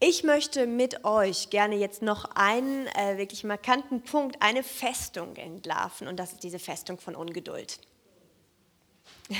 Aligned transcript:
Ich 0.00 0.22
möchte 0.22 0.68
mit 0.68 1.04
euch 1.04 1.50
gerne 1.50 1.74
jetzt 1.74 2.02
noch 2.02 2.24
einen 2.36 2.86
äh, 2.88 3.18
wirklich 3.18 3.42
markanten 3.42 4.02
Punkt, 4.02 4.36
eine 4.40 4.62
Festung 4.62 5.34
entlarven 5.34 6.06
und 6.06 6.16
das 6.20 6.32
ist 6.32 6.44
diese 6.44 6.60
Festung 6.60 6.98
von 6.98 7.14
Ungeduld. 7.14 7.78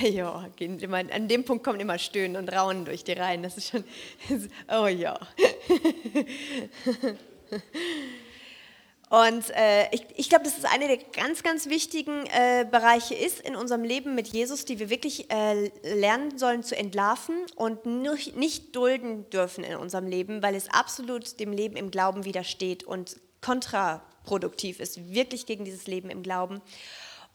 Ja, 0.02 0.46
an 0.90 1.28
dem 1.28 1.44
Punkt 1.44 1.64
kommen 1.64 1.80
immer 1.80 1.98
Stöhnen 1.98 2.36
und 2.36 2.52
Raunen 2.52 2.84
durch 2.84 3.04
die 3.04 3.12
Reihen. 3.12 3.42
Das 3.42 3.56
ist 3.56 3.70
schon, 3.70 3.84
oh 4.70 4.86
ja. 4.86 5.18
Und 9.10 9.50
äh, 9.50 9.88
ich, 9.90 10.04
ich 10.16 10.28
glaube, 10.28 10.44
dass 10.44 10.58
es 10.58 10.64
einer 10.64 10.86
der 10.86 10.98
ganz, 10.98 11.42
ganz 11.42 11.68
wichtigen 11.68 12.26
äh, 12.26 12.66
Bereiche 12.70 13.14
ist 13.14 13.40
in 13.40 13.56
unserem 13.56 13.82
Leben 13.82 14.14
mit 14.14 14.28
Jesus, 14.28 14.66
die 14.66 14.78
wir 14.78 14.90
wirklich 14.90 15.32
äh, 15.32 15.70
lernen 15.82 16.36
sollen 16.36 16.62
zu 16.62 16.76
entlarven 16.76 17.34
und 17.56 17.86
nicht, 17.86 18.36
nicht 18.36 18.76
dulden 18.76 19.28
dürfen 19.30 19.64
in 19.64 19.76
unserem 19.76 20.06
Leben, 20.06 20.42
weil 20.42 20.54
es 20.54 20.68
absolut 20.68 21.40
dem 21.40 21.52
Leben 21.52 21.76
im 21.76 21.90
Glauben 21.90 22.26
widersteht 22.26 22.84
und 22.84 23.18
kontraproduktiv 23.40 24.78
ist, 24.78 25.12
wirklich 25.12 25.46
gegen 25.46 25.64
dieses 25.64 25.86
Leben 25.86 26.10
im 26.10 26.22
Glauben. 26.22 26.60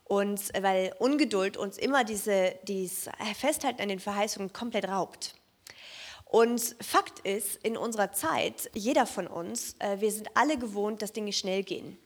Und 0.03 0.53
äh, 0.53 0.61
weil 0.61 0.93
Ungeduld 0.99 1.57
uns 1.57 1.79
immer 1.79 2.03
diese, 2.03 2.53
dieses 2.67 3.09
Festhalten 3.35 3.81
an 3.81 3.89
den 3.89 3.99
Verheißungen 3.99 4.53
komplett 4.53 4.87
raubt. 4.87 5.33
Und 6.33 6.75
Fakt 6.81 7.19
ist, 7.19 7.63
in 7.63 7.77
unserer 7.77 8.11
Zeit, 8.11 8.69
jeder 8.73 9.05
von 9.05 9.27
uns, 9.27 9.75
äh, 9.77 10.01
wir 10.01 10.11
sind 10.11 10.29
alle 10.33 10.57
gewohnt, 10.57 11.03
dass 11.03 11.13
Dinge 11.13 11.31
schnell 11.31 11.61
gehen. 11.61 11.99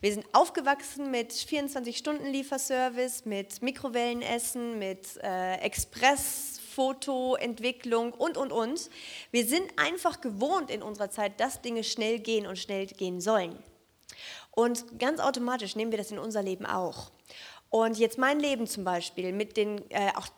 Wir 0.00 0.14
sind 0.14 0.24
aufgewachsen 0.32 1.10
mit 1.10 1.30
24-Stunden-Lieferservice, 1.30 3.26
mit 3.26 3.60
Mikrowellenessen, 3.60 4.78
mit 4.78 5.18
äh, 5.22 5.56
Express-Fotoentwicklung 5.56 8.14
und, 8.14 8.38
und, 8.38 8.50
und. 8.50 8.88
Wir 9.30 9.44
sind 9.44 9.70
einfach 9.76 10.22
gewohnt 10.22 10.70
in 10.70 10.82
unserer 10.82 11.10
Zeit, 11.10 11.38
dass 11.38 11.60
Dinge 11.60 11.84
schnell 11.84 12.18
gehen 12.18 12.46
und 12.46 12.58
schnell 12.58 12.86
gehen 12.86 13.20
sollen. 13.20 13.62
Und 14.52 14.98
ganz 14.98 15.20
automatisch 15.20 15.76
nehmen 15.76 15.90
wir 15.90 15.98
das 15.98 16.10
in 16.10 16.18
unser 16.18 16.42
Leben 16.42 16.64
auch. 16.64 17.10
Und 17.68 17.98
jetzt 17.98 18.16
mein 18.16 18.40
Leben 18.40 18.66
zum 18.66 18.84
Beispiel 18.84 19.34
mit 19.34 19.58
den 19.58 19.82
äh, 19.90 20.12
auch 20.14 20.28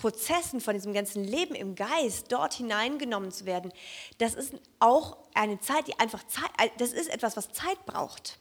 Prozessen, 0.00 0.60
von 0.60 0.74
diesem 0.74 0.92
ganzen 0.92 1.24
Leben 1.24 1.54
im 1.54 1.74
Geist 1.74 2.26
dort 2.30 2.54
hineingenommen 2.54 3.30
zu 3.30 3.46
werden, 3.46 3.72
das 4.18 4.34
ist 4.34 4.54
auch 4.80 5.16
eine 5.34 5.60
Zeit, 5.60 5.86
die 5.88 5.98
einfach 5.98 6.26
Zeit, 6.26 6.50
äh, 6.58 6.68
das 6.78 6.92
ist 6.92 7.08
etwas, 7.08 7.36
was 7.36 7.52
Zeit 7.52 7.84
braucht. 7.86 8.38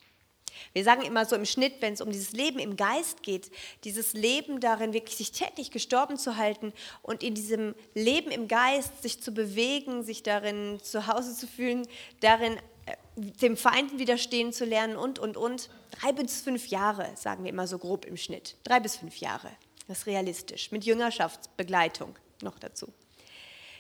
Wir 0.73 0.83
sagen 0.83 1.01
immer 1.01 1.25
so 1.25 1.35
im 1.35 1.45
Schnitt, 1.45 1.81
wenn 1.81 1.93
es 1.93 2.01
um 2.01 2.11
dieses 2.11 2.31
Leben 2.31 2.59
im 2.59 2.77
Geist 2.77 3.23
geht, 3.23 3.51
dieses 3.83 4.13
Leben 4.13 4.59
darin, 4.59 4.93
wirklich 4.93 5.17
sich 5.17 5.31
täglich 5.31 5.71
gestorben 5.71 6.17
zu 6.17 6.37
halten 6.37 6.73
und 7.01 7.23
in 7.23 7.33
diesem 7.33 7.75
Leben 7.93 8.31
im 8.31 8.47
Geist 8.47 9.01
sich 9.01 9.21
zu 9.21 9.33
bewegen, 9.33 10.03
sich 10.03 10.23
darin 10.23 10.79
zu 10.81 11.07
Hause 11.07 11.35
zu 11.35 11.47
fühlen, 11.47 11.87
darin 12.19 12.57
äh, 12.85 12.95
dem 13.15 13.57
Feind 13.57 13.97
widerstehen 13.99 14.53
zu 14.53 14.65
lernen 14.65 14.95
und, 14.95 15.19
und, 15.19 15.37
und. 15.37 15.69
Drei 15.91 16.11
bis 16.11 16.41
fünf 16.41 16.67
Jahre, 16.67 17.11
sagen 17.15 17.43
wir 17.43 17.51
immer 17.51 17.67
so 17.67 17.77
grob 17.77 18.05
im 18.05 18.17
Schnitt. 18.17 18.55
Drei 18.63 18.79
bis 18.79 18.95
fünf 18.95 19.17
Jahre. 19.17 19.51
Das 19.87 19.99
ist 19.99 20.07
realistisch, 20.07 20.71
mit 20.71 20.85
Jüngerschaftsbegleitung 20.85 22.15
noch 22.41 22.57
dazu. 22.59 22.91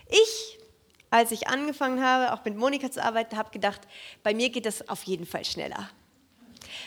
Ich, 0.09 0.59
als 1.09 1.31
ich 1.31 1.47
angefangen 1.47 2.03
habe, 2.03 2.33
auch 2.33 2.43
mit 2.43 2.57
Monika 2.57 2.91
zu 2.91 3.03
arbeiten, 3.03 3.37
habe 3.37 3.51
gedacht, 3.51 3.81
bei 4.21 4.33
mir 4.33 4.49
geht 4.49 4.65
das 4.65 4.87
auf 4.89 5.03
jeden 5.03 5.25
Fall 5.25 5.45
schneller. 5.45 5.89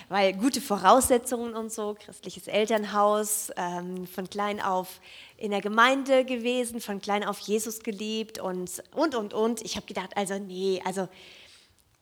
Weil 0.08 0.33
gute 0.34 0.61
Voraussetzungen 0.61 1.55
und 1.55 1.73
so, 1.73 1.97
christliches 1.98 2.47
Elternhaus, 2.47 3.50
ähm, 3.56 4.06
von 4.06 4.28
klein 4.28 4.61
auf 4.61 5.00
in 5.36 5.51
der 5.51 5.61
Gemeinde 5.61 6.25
gewesen, 6.25 6.80
von 6.80 7.01
klein 7.01 7.25
auf 7.25 7.39
Jesus 7.39 7.80
geliebt 7.80 8.39
und, 8.39 8.83
und, 8.92 9.14
und, 9.14 9.34
und. 9.34 9.62
Ich 9.62 9.77
habe 9.77 9.86
gedacht, 9.86 10.17
also 10.17 10.39
nee, 10.39 10.83
also 10.84 11.08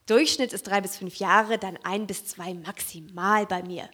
Durchschnitt 0.07 0.53
ist 0.53 0.67
drei 0.67 0.81
bis 0.81 0.97
fünf 0.97 1.17
Jahre, 1.17 1.59
dann 1.59 1.79
ein 1.83 2.07
bis 2.07 2.27
zwei 2.27 2.55
maximal 2.55 3.47
bei 3.47 3.63
mir. 3.63 3.89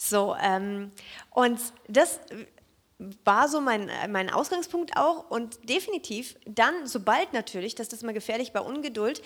So, 0.00 0.36
ähm, 0.40 0.92
und 1.30 1.60
das 1.88 2.20
war 3.24 3.48
so 3.48 3.60
mein, 3.60 3.90
mein 4.10 4.30
Ausgangspunkt 4.30 4.96
auch 4.96 5.28
und 5.28 5.68
definitiv 5.68 6.36
dann, 6.46 6.86
sobald 6.86 7.32
natürlich, 7.32 7.74
das 7.74 7.88
ist 7.88 8.04
mal 8.04 8.14
gefährlich 8.14 8.52
bei 8.52 8.60
Ungeduld, 8.60 9.20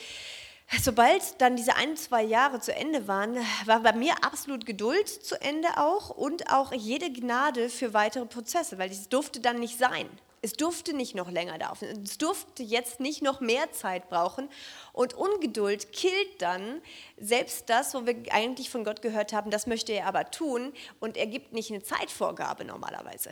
sobald 0.81 1.41
dann 1.43 1.57
diese 1.57 1.77
ein, 1.77 1.97
zwei 1.97 2.23
Jahre 2.23 2.59
zu 2.61 2.75
Ende 2.75 3.07
waren, 3.07 3.37
war 3.67 3.81
bei 3.81 3.93
mir 3.93 4.15
absolut 4.25 4.65
Geduld 4.65 5.09
zu 5.09 5.41
Ende 5.41 5.69
auch 5.77 6.09
und 6.09 6.51
auch 6.51 6.73
jede 6.73 7.13
Gnade 7.13 7.69
für 7.69 7.93
weitere 7.93 8.25
Prozesse, 8.25 8.79
weil 8.79 8.91
es 8.91 9.11
durfte 9.11 9.41
dann 9.41 9.61
nicht 9.61 9.79
sein. 9.79 10.09
Es 10.45 10.55
durfte 10.55 10.93
nicht 10.93 11.15
noch 11.15 11.31
länger 11.31 11.57
dauern. 11.57 12.03
Es 12.05 12.19
durfte 12.19 12.63
jetzt 12.63 12.99
nicht 12.99 13.23
noch 13.23 13.41
mehr 13.41 13.71
Zeit 13.73 14.09
brauchen. 14.09 14.49
Und 14.93 15.15
Ungeduld 15.15 15.93
killt 15.93 16.43
dann 16.43 16.83
selbst 17.17 17.71
das, 17.71 17.95
wo 17.95 18.05
wir 18.07 18.17
eigentlich 18.31 18.69
von 18.69 18.83
Gott 18.85 19.03
gehört 19.03 19.33
haben, 19.33 19.51
das 19.51 19.67
möchte 19.67 19.93
er 19.93 20.07
aber 20.07 20.31
tun. 20.31 20.73
Und 20.99 21.17
er 21.17 21.27
gibt 21.27 21.53
nicht 21.53 21.71
eine 21.71 21.83
Zeitvorgabe 21.83 22.65
normalerweise 22.65 23.31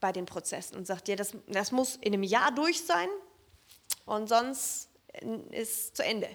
bei 0.00 0.12
den 0.12 0.26
Prozessen 0.26 0.76
und 0.76 0.86
sagt 0.86 1.08
dir, 1.08 1.16
das, 1.16 1.34
das 1.46 1.72
muss 1.72 1.96
in 1.96 2.12
einem 2.12 2.24
Jahr 2.24 2.52
durch 2.52 2.84
sein 2.84 3.08
und 4.04 4.28
sonst 4.28 4.90
ist 5.50 5.70
es 5.70 5.92
zu 5.94 6.04
Ende. 6.04 6.28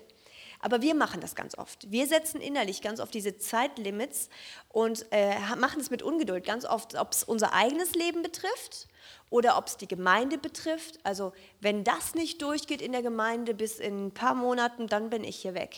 Aber 0.60 0.82
wir 0.82 0.94
machen 0.94 1.22
das 1.22 1.36
ganz 1.36 1.58
oft. 1.58 1.90
Wir 1.90 2.06
setzen 2.06 2.42
innerlich 2.42 2.82
ganz 2.82 3.00
oft 3.00 3.14
diese 3.14 3.38
Zeitlimits 3.38 4.30
und 4.68 5.06
äh, 5.12 5.40
machen 5.58 5.80
es 5.80 5.90
mit 5.90 6.04
Ungeduld. 6.04 6.46
Ganz 6.46 6.66
oft, 6.66 6.96
ob 6.96 7.14
es 7.14 7.24
unser 7.24 7.54
eigenes 7.54 7.94
Leben 7.94 8.22
betrifft 8.22 8.88
oder 9.30 9.58
ob 9.58 9.68
es 9.68 9.78
die 9.78 9.88
Gemeinde 9.88 10.38
betrifft. 10.38 11.00
Also 11.04 11.32
wenn 11.62 11.86
das 11.86 12.14
nicht 12.14 12.42
durchgeht 12.42 12.82
in 12.82 12.92
der 12.92 13.02
Gemeinde 13.02 13.54
bis 13.54 13.80
in 13.80 14.08
ein 14.08 14.14
paar 14.14 14.36
Monaten, 14.36 14.88
dann 14.88 15.10
bin 15.10 15.24
ich 15.24 15.38
hier 15.38 15.54
weg. 15.54 15.78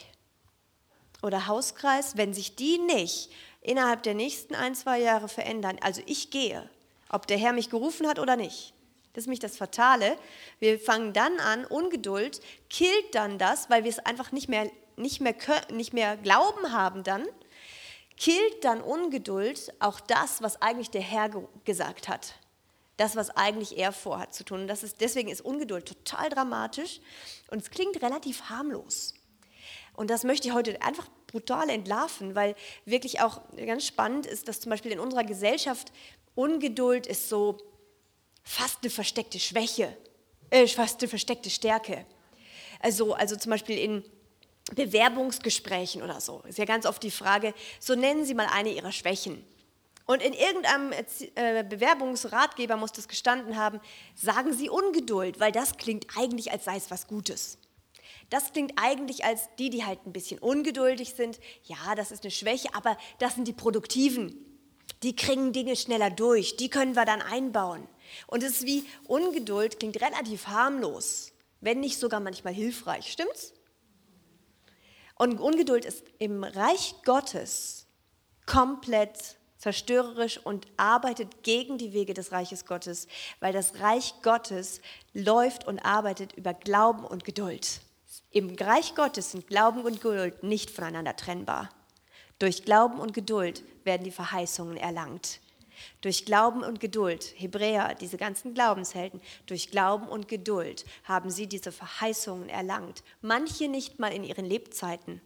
Oder 1.21 1.45
Hauskreis, 1.45 2.17
wenn 2.17 2.33
sich 2.33 2.55
die 2.55 2.79
nicht 2.79 3.31
innerhalb 3.61 4.01
der 4.01 4.15
nächsten 4.15 4.55
ein, 4.55 4.73
zwei 4.73 4.99
Jahre 4.99 5.27
verändern, 5.27 5.77
also 5.81 6.01
ich 6.07 6.31
gehe, 6.31 6.67
ob 7.09 7.27
der 7.27 7.37
Herr 7.37 7.53
mich 7.53 7.69
gerufen 7.69 8.07
hat 8.07 8.17
oder 8.17 8.35
nicht. 8.35 8.73
Das 9.13 9.23
ist 9.23 9.27
mich 9.27 9.39
das 9.39 9.57
Fatale. 9.57 10.17
Wir 10.59 10.79
fangen 10.79 11.13
dann 11.13 11.39
an, 11.39 11.65
Ungeduld 11.65 12.39
killt 12.69 13.13
dann 13.13 13.37
das, 13.37 13.69
weil 13.69 13.83
wir 13.83 13.91
es 13.91 13.99
einfach 13.99 14.31
nicht 14.31 14.47
mehr, 14.47 14.71
nicht 14.95 15.21
mehr, 15.21 15.35
nicht 15.71 15.93
mehr 15.93 16.17
glauben 16.17 16.71
haben 16.71 17.03
dann, 17.03 17.27
killt 18.17 18.63
dann 18.63 18.81
Ungeduld 18.81 19.73
auch 19.79 19.99
das, 19.99 20.41
was 20.41 20.61
eigentlich 20.61 20.91
der 20.91 21.01
Herr 21.01 21.29
gesagt 21.65 22.07
hat 22.07 22.35
das, 23.01 23.15
was 23.15 23.31
eigentlich 23.31 23.77
er 23.79 23.91
vorhat 23.91 24.33
zu 24.33 24.43
tun. 24.43 24.61
Und 24.61 24.67
das 24.67 24.83
ist, 24.83 25.01
deswegen 25.01 25.29
ist 25.29 25.41
Ungeduld 25.41 25.87
total 25.87 26.29
dramatisch 26.29 26.99
und 27.49 27.61
es 27.61 27.71
klingt 27.71 27.99
relativ 28.01 28.43
harmlos. 28.43 29.15
Und 29.93 30.09
das 30.09 30.23
möchte 30.23 30.47
ich 30.47 30.53
heute 30.53 30.79
einfach 30.81 31.07
brutal 31.25 31.69
entlarven, 31.69 32.35
weil 32.35 32.55
wirklich 32.85 33.21
auch 33.21 33.41
ganz 33.57 33.85
spannend 33.85 34.25
ist, 34.27 34.47
dass 34.47 34.59
zum 34.59 34.69
Beispiel 34.69 34.91
in 34.91 34.99
unserer 34.99 35.23
Gesellschaft 35.23 35.91
Ungeduld 36.35 37.07
ist 37.07 37.27
so 37.27 37.57
fast 38.43 38.79
eine 38.81 38.89
versteckte 38.89 39.39
Schwäche, 39.39 39.95
äh, 40.49 40.67
fast 40.67 41.01
eine 41.01 41.09
versteckte 41.09 41.49
Stärke. 41.49 42.05
Also, 42.79 43.13
also 43.13 43.35
zum 43.35 43.51
Beispiel 43.51 43.77
in 43.77 44.03
Bewerbungsgesprächen 44.75 46.01
oder 46.01 46.21
so 46.21 46.41
ist 46.47 46.57
ja 46.57 46.65
ganz 46.65 46.85
oft 46.85 47.03
die 47.03 47.11
Frage, 47.11 47.53
so 47.79 47.95
nennen 47.95 48.25
Sie 48.25 48.33
mal 48.33 48.47
eine 48.51 48.71
Ihrer 48.71 48.91
Schwächen. 48.91 49.43
Und 50.05 50.21
in 50.21 50.33
irgendeinem 50.33 50.91
äh, 51.35 51.63
Bewerbungsratgeber 51.63 52.75
muss 52.75 52.91
das 52.91 53.07
gestanden 53.07 53.55
haben, 53.55 53.79
sagen 54.15 54.53
Sie 54.53 54.69
Ungeduld, 54.69 55.39
weil 55.39 55.51
das 55.51 55.77
klingt 55.77 56.07
eigentlich, 56.17 56.51
als 56.51 56.65
sei 56.65 56.75
es 56.75 56.91
was 56.91 57.07
Gutes. 57.07 57.57
Das 58.29 58.53
klingt 58.53 58.73
eigentlich 58.77 59.25
als 59.25 59.49
die, 59.59 59.69
die 59.69 59.85
halt 59.85 60.05
ein 60.05 60.13
bisschen 60.13 60.39
ungeduldig 60.39 61.13
sind. 61.15 61.39
Ja, 61.65 61.95
das 61.95 62.11
ist 62.11 62.23
eine 62.23 62.31
Schwäche, 62.31 62.69
aber 62.73 62.97
das 63.19 63.35
sind 63.35 63.47
die 63.47 63.53
Produktiven. 63.53 64.35
Die 65.03 65.15
kriegen 65.15 65.53
Dinge 65.53 65.75
schneller 65.75 66.09
durch, 66.09 66.57
die 66.57 66.69
können 66.69 66.95
wir 66.95 67.05
dann 67.05 67.21
einbauen. 67.21 67.87
Und 68.27 68.43
es 68.43 68.57
ist 68.57 68.65
wie 68.65 68.85
Ungeduld 69.07 69.79
klingt 69.79 70.01
relativ 70.01 70.47
harmlos, 70.47 71.31
wenn 71.59 71.79
nicht 71.79 71.99
sogar 71.99 72.19
manchmal 72.19 72.53
hilfreich. 72.53 73.11
Stimmt's? 73.11 73.53
Und 75.15 75.39
Ungeduld 75.39 75.85
ist 75.85 76.03
im 76.17 76.43
Reich 76.43 76.95
Gottes 77.05 77.85
komplett 78.45 79.37
zerstörerisch 79.59 80.39
und 80.43 80.65
arbeitet 80.77 81.43
gegen 81.43 81.77
die 81.77 81.93
Wege 81.93 82.15
des 82.15 82.31
Reiches 82.31 82.65
Gottes, 82.65 83.07
weil 83.39 83.53
das 83.53 83.79
Reich 83.79 84.15
Gottes 84.23 84.81
läuft 85.13 85.67
und 85.67 85.79
arbeitet 85.85 86.33
über 86.33 86.55
Glauben 86.55 87.05
und 87.05 87.23
Geduld. 87.23 87.81
Im 88.31 88.55
Reich 88.55 88.95
Gottes 88.95 89.31
sind 89.31 89.47
Glauben 89.47 89.81
und 89.81 90.01
Geduld 90.01 90.41
nicht 90.41 90.71
voneinander 90.71 91.15
trennbar. 91.15 91.69
Durch 92.39 92.65
Glauben 92.65 92.99
und 92.99 93.13
Geduld 93.13 93.63
werden 93.83 94.03
die 94.03 94.11
Verheißungen 94.11 94.77
erlangt. 94.77 95.39
Durch 96.01 96.25
Glauben 96.25 96.63
und 96.63 96.79
Geduld, 96.79 97.33
Hebräer, 97.37 97.95
diese 97.95 98.17
ganzen 98.17 98.53
Glaubenshelden, 98.53 99.21
durch 99.45 99.71
Glauben 99.71 100.07
und 100.07 100.27
Geduld 100.27 100.85
haben 101.03 101.29
sie 101.29 101.47
diese 101.47 101.71
Verheißungen 101.71 102.49
erlangt. 102.49 103.03
Manche 103.21 103.67
nicht 103.67 103.99
mal 103.99 104.13
in 104.13 104.23
ihren 104.23 104.45
Lebzeiten, 104.45 105.21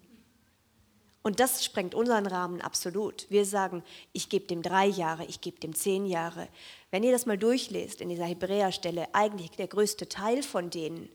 Und 1.26 1.40
das 1.40 1.66
sprengt 1.66 1.96
unseren 1.96 2.28
Rahmen 2.28 2.62
absolut. 2.62 3.26
Wir 3.32 3.46
sagen, 3.46 3.82
ich 4.14 4.30
gebe 4.30 4.46
dem 4.46 4.62
drei 4.62 4.86
Jahre, 4.86 5.26
ich 5.26 5.42
gebe 5.42 5.60
dem 5.60 5.74
zehn 5.74 6.06
Jahre. 6.06 6.48
Wenn 6.92 7.02
ihr 7.02 7.12
das 7.12 7.26
mal 7.26 7.36
durchlest 7.36 8.00
in 8.00 8.10
dieser 8.10 8.26
Hebräerstelle, 8.26 9.08
eigentlich 9.16 9.50
der 9.50 9.66
größte 9.66 10.08
Teil 10.08 10.44
von 10.44 10.70
denen, 10.70 11.10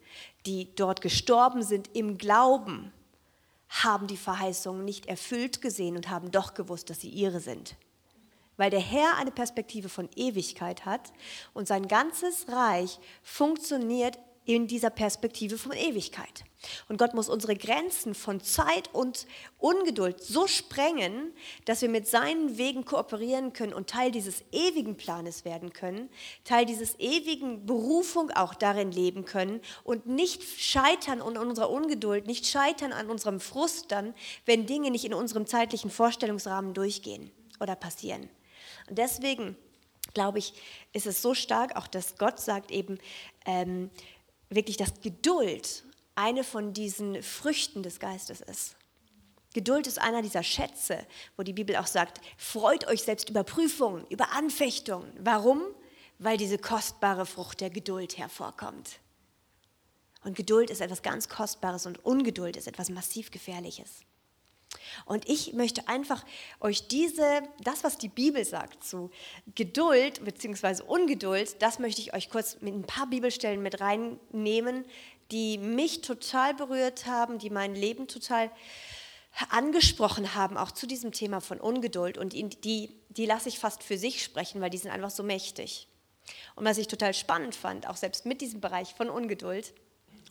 die 0.47 0.75
dort 0.75 1.01
gestorben 1.01 1.63
sind 1.63 1.95
im 1.95 2.19
Glauben, 2.19 2.93
haben 3.69 4.09
die 4.09 4.17
Verheißungen 4.17 4.85
nicht 4.85 5.07
erfüllt 5.07 5.63
gesehen 5.63 5.95
und 5.95 6.11
haben 6.11 6.33
doch 6.33 6.55
gewusst, 6.55 6.91
dass 6.91 7.01
sie 7.01 7.09
ihre 7.09 7.39
sind. 7.39 7.77
Weil 8.61 8.69
der 8.69 8.81
Herr 8.81 9.17
eine 9.17 9.31
Perspektive 9.31 9.89
von 9.89 10.11
Ewigkeit 10.17 10.85
hat 10.85 11.15
und 11.55 11.67
sein 11.67 11.89
ganzes 11.89 12.47
Reich 12.47 12.99
funktioniert 13.23 14.19
in 14.45 14.67
dieser 14.67 14.91
Perspektive 14.91 15.57
von 15.57 15.73
Ewigkeit. 15.73 16.45
Und 16.91 16.99
Gott 16.99 17.15
muss 17.15 17.31
unsere 17.31 17.57
Grenzen 17.57 18.15
von 18.15 18.43
Zeit 18.43 18.93
und 18.93 19.27
Ungeduld 19.57 20.23
so 20.23 20.47
sprengen, 20.47 21.33
dass 21.65 21.81
wir 21.81 21.89
mit 21.89 22.07
seinen 22.07 22.59
Wegen 22.59 22.85
kooperieren 22.85 23.55
können 23.55 23.73
und 23.73 23.89
Teil 23.89 24.11
dieses 24.11 24.45
ewigen 24.53 24.99
Planes 24.99 25.47
werden 25.47 25.73
können, 25.73 26.11
Teil 26.45 26.67
dieses 26.67 26.99
ewigen 26.99 27.65
Berufung 27.65 28.31
auch 28.31 28.53
darin 28.53 28.93
leben 28.93 29.25
können 29.25 29.63
und 29.85 30.05
nicht 30.05 30.43
scheitern 30.43 31.23
an 31.23 31.39
unserer 31.39 31.71
Ungeduld, 31.71 32.27
nicht 32.27 32.47
scheitern 32.47 32.93
an 32.93 33.09
unserem 33.09 33.41
Frust 33.41 33.91
dann, 33.91 34.13
wenn 34.45 34.67
Dinge 34.67 34.91
nicht 34.91 35.06
in 35.06 35.15
unserem 35.15 35.47
zeitlichen 35.47 35.91
Vorstellungsrahmen 35.91 36.75
durchgehen 36.75 37.31
oder 37.59 37.75
passieren. 37.75 38.29
Und 38.91 38.99
deswegen 38.99 39.57
glaube 40.15 40.39
ich, 40.39 40.53
ist 40.93 41.07
es 41.07 41.23
so 41.23 41.35
stark, 41.35 41.77
auch 41.77 41.87
dass 41.87 42.17
Gott 42.17 42.41
sagt 42.41 42.71
eben, 42.71 42.99
ähm, 43.47 43.91
wirklich, 44.49 44.77
dass 44.77 45.01
Geduld 45.01 45.85
eine 46.15 46.45
von 46.45 46.73
diesen 46.73 47.23
Früchten 47.23 47.83
des 47.83 48.01
Geistes 48.01 48.41
ist. 48.41 48.77
Geduld 49.55 49.87
ist 49.87 50.01
einer 50.01 50.23
dieser 50.23 50.43
Schätze, 50.43 51.07
wo 51.37 51.43
die 51.43 51.53
Bibel 51.53 51.77
auch 51.77 51.87
sagt, 51.87 52.21
freut 52.37 52.87
euch 52.87 53.03
selbst 53.03 53.31
über 53.31 53.43
Prüfungen, 53.43 54.07
über 54.09 54.33
Anfechtungen. 54.33 55.11
Warum? 55.19 55.63
Weil 56.19 56.37
diese 56.37 56.59
kostbare 56.59 57.27
Frucht 57.27 57.61
der 57.61 57.71
Geduld 57.71 58.19
hervorkommt. 58.19 59.01
Und 60.23 60.37
Geduld 60.37 60.71
ist 60.71 60.81
etwas 60.81 61.03
ganz 61.03 61.29
Kostbares 61.29 61.87
und 61.87 62.05
Ungeduld 62.05 62.57
ist 62.57 62.69
etwas 62.69 62.91
massiv 62.91 63.31
Gefährliches. 63.31 64.03
Und 65.05 65.29
ich 65.29 65.52
möchte 65.52 65.88
einfach 65.88 66.25
euch 66.61 66.88
diese, 66.88 67.43
das, 67.62 67.85
was 67.85 67.99
die 67.99 68.08
Bibel 68.08 68.44
sagt 68.44 68.85
zu 68.85 69.11
Geduld 69.55 70.25
bzw. 70.25 70.82
Ungeduld, 70.82 71.61
das 71.62 71.79
möchte 71.79 72.00
ich 72.00 72.14
euch 72.14 72.31
kurz 72.31 72.58
mit 72.61 72.75
ein 72.75 72.82
paar 72.82 73.06
Bibelstellen 73.06 73.62
mit 73.62 73.81
reinnehmen, 73.81 74.85
die 75.31 75.58
mich 75.58 76.00
total 76.00 76.55
berührt 76.55 77.06
haben, 77.06 77.38
die 77.38 77.50
mein 77.50 77.75
Leben 77.75 78.08
total 78.08 78.50
angesprochen 79.50 80.35
haben, 80.35 80.56
auch 80.56 80.73
zu 80.73 80.87
diesem 80.87 81.12
Thema 81.12 81.41
von 81.41 81.61
Ungeduld. 81.61 82.19
Und 82.19 82.32
die, 82.32 82.91
die 83.08 83.26
lasse 83.26 83.49
ich 83.49 83.58
fast 83.58 83.82
für 83.82 83.96
sich 83.96 84.23
sprechen, 84.23 84.61
weil 84.61 84.70
die 84.70 84.79
sind 84.79 84.91
einfach 84.91 85.11
so 85.11 85.23
mächtig. 85.23 85.88
Und 86.56 86.64
was 86.64 86.79
ich 86.79 86.88
total 86.88 87.14
spannend 87.14 87.55
fand, 87.55 87.88
auch 87.88 87.96
selbst 87.96 88.26
mit 88.26 88.41
diesem 88.41 88.61
Bereich 88.61 88.94
von 88.94 89.08
Ungeduld 89.08 89.73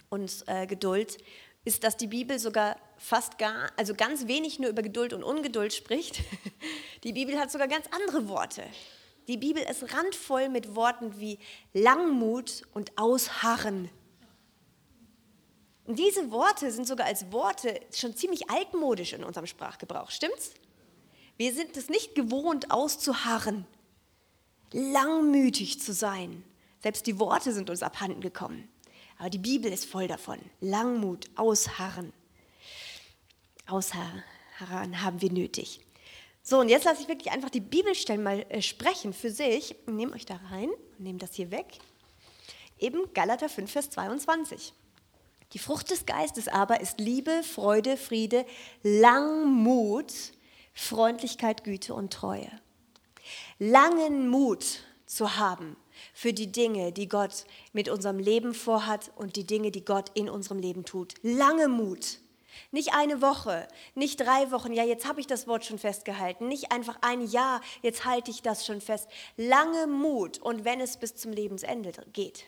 und 0.10 0.44
äh, 0.48 0.68
Geduld, 0.68 1.18
ist, 1.65 1.83
dass 1.83 1.98
die 1.98 2.07
Bibel 2.07 2.39
sogar 2.39 2.77
fast 3.00 3.38
gar, 3.38 3.72
also 3.78 3.96
ganz 3.96 4.28
wenig 4.28 4.60
nur 4.60 4.69
über 4.69 4.81
Geduld 4.81 5.13
und 5.13 5.24
Ungeduld 5.24 5.74
spricht. 5.74 6.22
Die 7.04 7.13
Bibel 7.13 7.40
hat 7.40 7.51
sogar 7.51 7.68
ganz 7.68 7.86
andere 7.92 8.28
Worte. 8.28 8.63
Die 9.28 9.38
Bibel 9.38 9.63
ist 9.63 9.94
randvoll 9.94 10.50
mit 10.50 10.75
Worten 10.75 11.19
wie 11.19 11.40
Langmut 11.74 12.63
und 12.74 12.98
Ausharren. 12.98 13.90
Und 15.86 15.98
diese 15.98 16.30
Worte 16.31 16.72
sind 16.72 16.88
sogar 16.88 17.07
als 17.07 17.31
Worte 17.31 17.80
schon 17.94 18.16
ziemlich 18.16 18.50
altmodisch 18.50 19.13
in 19.13 19.24
unserem 19.24 19.48
Sprachgebrauch, 19.48 20.12
stimmt's? 20.12 20.54
Wir 21.38 21.54
sind 21.54 21.78
es 21.78 21.90
nicht 21.90 22.16
gewohnt, 22.16 22.69
auszuharren, 22.69 23.66
langmütig 24.72 25.80
zu 25.80 25.94
sein. 25.94 26.44
Selbst 26.81 27.07
die 27.07 27.19
Worte 27.19 27.54
sind 27.54 27.69
uns 27.69 27.81
abhanden 27.81 28.22
gekommen. 28.22 28.68
Aber 29.18 29.30
die 29.30 29.38
Bibel 29.38 29.72
ist 29.72 29.86
voll 29.86 30.07
davon. 30.07 30.40
Langmut, 30.60 31.30
Ausharren. 31.36 32.13
Ausharren 33.69 34.24
haben 35.04 35.21
wir 35.21 35.31
nötig. 35.31 35.81
So, 36.42 36.60
und 36.60 36.69
jetzt 36.69 36.86
lasse 36.86 37.01
ich 37.01 37.07
wirklich 37.07 37.31
einfach 37.31 37.50
die 37.50 37.60
Bibelstellen 37.60 38.24
mal 38.24 38.45
äh, 38.50 38.62
sprechen 38.62 39.13
für 39.13 39.30
sich. 39.30 39.75
Nehmt 39.86 40.16
euch 40.16 40.25
da 40.25 40.39
rein 40.51 40.69
nehmt 41.00 41.24
das 41.24 41.33
hier 41.33 41.51
weg. 41.51 41.80
Eben 42.77 43.13
Galater 43.13 43.50
5, 43.50 43.71
Vers 43.71 43.89
22. 43.92 44.74
Die 45.54 45.60
Frucht 45.60 45.89
des 45.89 46.06
Geistes 46.06 46.48
aber 46.48 46.80
ist 46.81 47.00
Liebe, 47.00 47.42
Freude, 47.44 47.98
Friede, 47.98 48.45
Langmut, 48.83 50.13
Freundlichkeit, 50.74 51.63
Güte 51.63 51.94
und 51.94 52.13
Treue. 52.13 52.51
Langen 53.57 54.30
Mut 54.30 54.83
zu 55.06 55.38
haben 55.38 55.75
für 56.13 56.33
die 56.33 56.51
Dinge, 56.51 56.92
die 56.92 57.10
Gott 57.10 57.45
mit 57.74 57.89
unserem 57.89 58.19
Leben 58.19 58.54
vorhat 58.54 59.12
und 59.15 59.36
die 59.36 59.45
Dinge, 59.45 59.72
die 59.72 59.83
Gott 59.83 60.12
in 60.13 60.30
unserem 60.30 60.60
Leben 60.60 60.86
tut. 60.86 61.15
Lange 61.24 61.68
Mut. 61.68 62.19
Nicht 62.72 62.94
eine 62.94 63.22
Woche, 63.22 63.68
nicht 63.96 64.20
drei 64.20 64.52
Wochen, 64.52 64.74
ja, 64.74 64.84
jetzt 64.84 65.08
habe 65.08 65.20
ich 65.20 65.28
das 65.28 65.48
Wort 65.48 65.66
schon 65.66 65.80
festgehalten. 65.80 66.48
Nicht 66.48 66.72
einfach 66.72 66.98
ein 67.02 67.26
Jahr, 67.28 67.62
jetzt 67.82 68.06
halte 68.06 68.32
ich 68.32 68.42
das 68.42 68.66
schon 68.66 68.82
fest. 68.82 69.08
Lange 69.38 69.88
Mut 69.88 70.40
und 70.40 70.66
wenn 70.66 70.82
es 70.82 70.98
bis 70.98 71.16
zum 71.16 71.32
Lebensende 71.32 71.92
geht. 72.14 72.46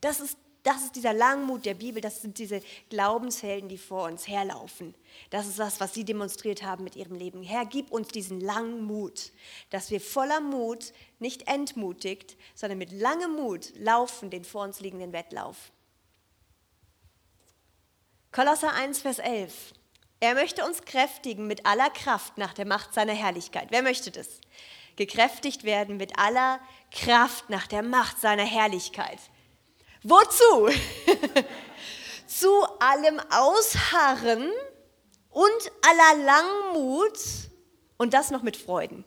Das 0.00 0.20
ist 0.20 0.38
das 0.64 0.82
ist 0.82 0.96
dieser 0.96 1.12
Langmut 1.12 1.66
der 1.66 1.74
Bibel, 1.74 2.00
das 2.00 2.22
sind 2.22 2.38
diese 2.38 2.62
Glaubenshelden, 2.88 3.68
die 3.68 3.76
vor 3.76 4.04
uns 4.06 4.26
herlaufen. 4.26 4.94
Das 5.28 5.46
ist 5.46 5.58
das, 5.58 5.78
was 5.78 5.92
sie 5.92 6.04
demonstriert 6.04 6.62
haben 6.62 6.84
mit 6.84 6.96
ihrem 6.96 7.14
Leben. 7.14 7.42
Herr, 7.42 7.66
gib 7.66 7.92
uns 7.92 8.08
diesen 8.08 8.40
Langmut, 8.40 9.30
dass 9.68 9.90
wir 9.90 10.00
voller 10.00 10.40
Mut, 10.40 10.94
nicht 11.18 11.48
entmutigt, 11.48 12.38
sondern 12.54 12.78
mit 12.78 12.92
langem 12.92 13.32
Mut 13.32 13.74
laufen 13.76 14.30
den 14.30 14.42
vor 14.42 14.64
uns 14.64 14.80
liegenden 14.80 15.12
Wettlauf. 15.12 15.70
Kolosser 18.34 18.72
1, 18.72 19.00
Vers 19.02 19.20
11. 19.20 19.54
Er 20.18 20.34
möchte 20.34 20.64
uns 20.64 20.82
kräftigen 20.82 21.46
mit 21.46 21.66
aller 21.66 21.88
Kraft 21.90 22.36
nach 22.36 22.52
der 22.52 22.66
Macht 22.66 22.92
seiner 22.92 23.12
Herrlichkeit. 23.12 23.68
Wer 23.70 23.82
möchte 23.82 24.10
das? 24.10 24.26
Gekräftigt 24.96 25.62
werden 25.62 25.98
mit 25.98 26.18
aller 26.18 26.58
Kraft 26.90 27.48
nach 27.48 27.68
der 27.68 27.84
Macht 27.84 28.20
seiner 28.20 28.42
Herrlichkeit. 28.42 29.20
Wozu? 30.02 30.68
Zu 32.26 32.50
allem 32.80 33.20
Ausharren 33.30 34.50
und 35.30 35.72
aller 35.82 36.24
Langmut 36.24 37.18
und 37.98 38.14
das 38.14 38.32
noch 38.32 38.42
mit 38.42 38.56
Freuden. 38.56 39.04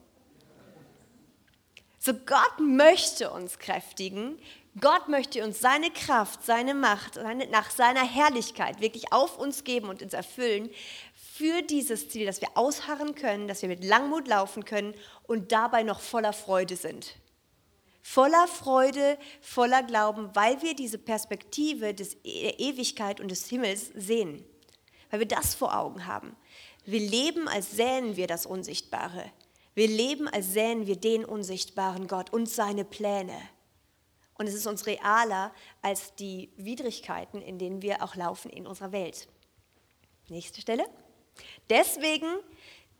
So 2.00 2.14
Gott 2.14 2.62
möchte 2.62 3.30
uns 3.32 3.60
kräftigen, 3.60 4.40
Gott 4.80 5.08
möchte 5.08 5.44
uns 5.44 5.60
seine 5.60 5.90
Kraft, 5.92 6.46
seine 6.46 6.74
Macht, 6.74 7.16
seine, 7.16 7.48
nach 7.48 7.70
seiner 7.70 8.04
Herrlichkeit 8.04 8.82
wirklich 8.82 9.12
auf 9.12 9.38
uns 9.38 9.64
geben 9.64 9.90
und 9.90 10.02
uns 10.02 10.14
erfüllen 10.14 10.70
für 11.14 11.62
dieses 11.62 12.10
Ziel, 12.10 12.26
dass 12.26 12.42
wir 12.42 12.50
ausharren 12.56 13.16
können, 13.16 13.48
dass 13.48 13.62
wir 13.62 13.70
mit 13.70 13.84
Langmut 13.84 14.28
laufen 14.28 14.66
können 14.66 14.94
und 15.24 15.52
dabei 15.52 15.84
noch 15.84 16.00
voller 16.00 16.34
Freude 16.34 16.76
sind 16.76 17.16
voller 18.08 18.48
Freude, 18.48 19.18
voller 19.42 19.84
Glauben, 19.84 20.30
weil 20.34 20.62
wir 20.62 20.76
diese 20.76 20.98
Perspektive 20.98 21.94
des, 21.94 22.16
der 22.24 22.58
Ewigkeit 22.58 23.20
und 23.20 23.30
des 23.30 23.50
Himmels 23.50 23.92
sehen, 23.96 24.46
weil 25.10 25.20
wir 25.20 25.28
das 25.28 25.56
vor 25.56 25.78
Augen 25.78 26.06
haben. 26.08 26.38
Wir 26.86 27.02
leben, 27.02 27.50
als 27.50 27.72
säen 27.72 28.16
wir 28.16 28.28
das 28.28 28.46
Unsichtbare. 28.46 29.26
Wir 29.76 29.90
leben, 29.90 30.30
als 30.30 30.54
säen 30.54 30.88
wir 30.88 30.96
den 30.96 31.26
unsichtbaren 31.26 32.08
Gott 32.08 32.32
und 32.32 32.48
seine 32.48 32.86
Pläne. 32.86 33.38
Und 34.38 34.48
es 34.48 34.54
ist 34.54 34.68
uns 34.68 34.86
realer 34.86 35.54
als 35.82 36.16
die 36.16 36.52
Widrigkeiten, 36.58 37.42
in 37.42 37.58
denen 37.58 37.82
wir 37.82 38.04
auch 38.04 38.16
laufen 38.16 38.50
in 38.50 38.68
unserer 38.68 38.92
Welt. 38.92 39.28
Nächste 40.30 40.62
Stelle. 40.62 40.86
Deswegen 41.70 42.28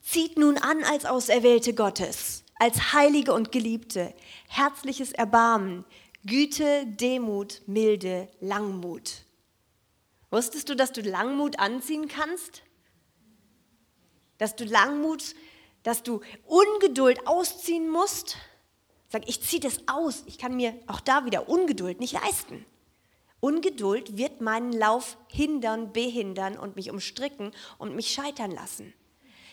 zieht 0.02 0.38
nun 0.38 0.58
an 0.58 0.84
als 0.84 1.06
Auserwählte 1.06 1.74
Gottes 1.74 2.44
als 2.60 2.94
Heilige 2.94 3.34
und 3.34 3.52
Geliebte, 3.52 4.14
herzliches 4.48 5.12
Erbarmen, 5.12 5.86
Güte, 6.26 6.86
Demut, 6.86 7.62
Milde, 7.68 8.28
Langmut. 8.40 9.24
Wusstest 10.30 10.70
du, 10.70 10.76
dass 10.76 10.92
du 10.92 11.02
Langmut 11.02 11.60
anziehen 11.60 12.08
kannst? 12.08 12.64
Dass 14.38 14.56
du 14.56 14.66
Langmut, 14.66 15.36
dass 15.84 16.04
du 16.04 16.22
Ungeduld 16.46 17.26
ausziehen 17.28 17.90
musst? 17.90 18.38
Sag, 19.10 19.28
ich 19.28 19.42
ziehe 19.42 19.62
das 19.62 19.82
aus. 19.88 20.24
Ich 20.26 20.38
kann 20.38 20.56
mir 20.56 20.74
auch 20.88 21.00
da 21.00 21.26
wieder 21.26 21.50
Ungeduld 21.50 22.00
nicht 22.00 22.14
leisten. 22.14 22.66
Ungeduld 23.40 24.18
wird 24.18 24.42
meinen 24.42 24.74
Lauf 24.74 25.18
hindern, 25.30 25.94
behindern 25.94 26.58
und 26.58 26.76
mich 26.76 26.90
umstricken 26.90 27.52
und 27.78 27.96
mich 27.96 28.12
scheitern 28.12 28.52
lassen. 28.52 28.94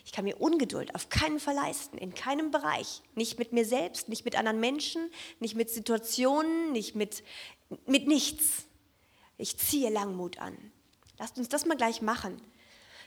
Ich 0.05 0.13
kann 0.13 0.25
mir 0.25 0.41
Ungeduld 0.41 0.95
auf 0.95 1.09
keinen 1.09 1.41
Fall 1.41 1.55
leisten, 1.55 1.97
in 1.99 2.15
keinem 2.15 2.51
Bereich. 2.51 3.03
Nicht 3.15 3.39
mit 3.39 3.53
mir 3.53 3.65
selbst, 3.65 4.09
nicht 4.09 4.25
mit 4.25 4.37
anderen 4.37 4.61
Menschen, 4.61 5.11
nicht 5.41 5.55
mit 5.55 5.71
Situationen, 5.71 6.73
nicht 6.73 6.95
mit, 6.95 7.23
mit 7.87 8.07
nichts. 8.07 8.65
Ich 9.39 9.57
ziehe 9.59 9.91
Langmut 9.91 10.39
an. 10.39 10.57
Lasst 11.19 11.39
uns 11.39 11.49
das 11.49 11.65
mal 11.65 11.77
gleich 11.77 12.03
machen. 12.03 12.41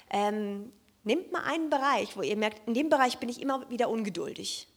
Ähm, 0.09 0.71
Nehmt 1.07 1.31
mal 1.31 1.43
einen 1.43 1.69
Bereich, 1.69 2.17
wo 2.17 2.21
ihr 2.21 2.35
merkt, 2.35 2.67
in 2.67 2.73
dem 2.73 2.89
Bereich 2.89 3.17
bin 3.17 3.29
ich 3.29 3.41
immer 3.41 3.69
wieder 3.69 3.87
ungeduldig. 3.87 4.67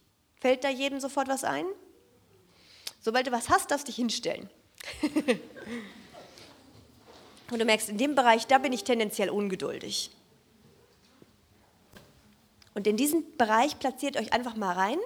Fällt 0.41 0.63
da 0.63 0.69
jedem 0.69 0.99
sofort 0.99 1.27
was 1.27 1.43
ein? 1.43 1.65
Sobald 2.99 3.27
du 3.27 3.31
was 3.31 3.49
hast, 3.49 3.71
darfst 3.71 3.87
du 3.87 3.91
dich 3.91 3.95
hinstellen. 3.95 4.49
Und 7.51 7.59
du 7.59 7.65
merkst, 7.65 7.89
in 7.89 7.97
dem 7.97 8.15
Bereich, 8.15 8.47
da 8.47 8.57
bin 8.57 8.73
ich 8.73 8.83
tendenziell 8.83 9.29
ungeduldig. 9.29 10.09
Und 12.73 12.87
in 12.87 12.97
diesen 12.97 13.37
Bereich 13.37 13.77
platziert 13.77 14.17
euch 14.17 14.33
einfach 14.33 14.55
mal 14.55 14.73
rein. 14.73 14.97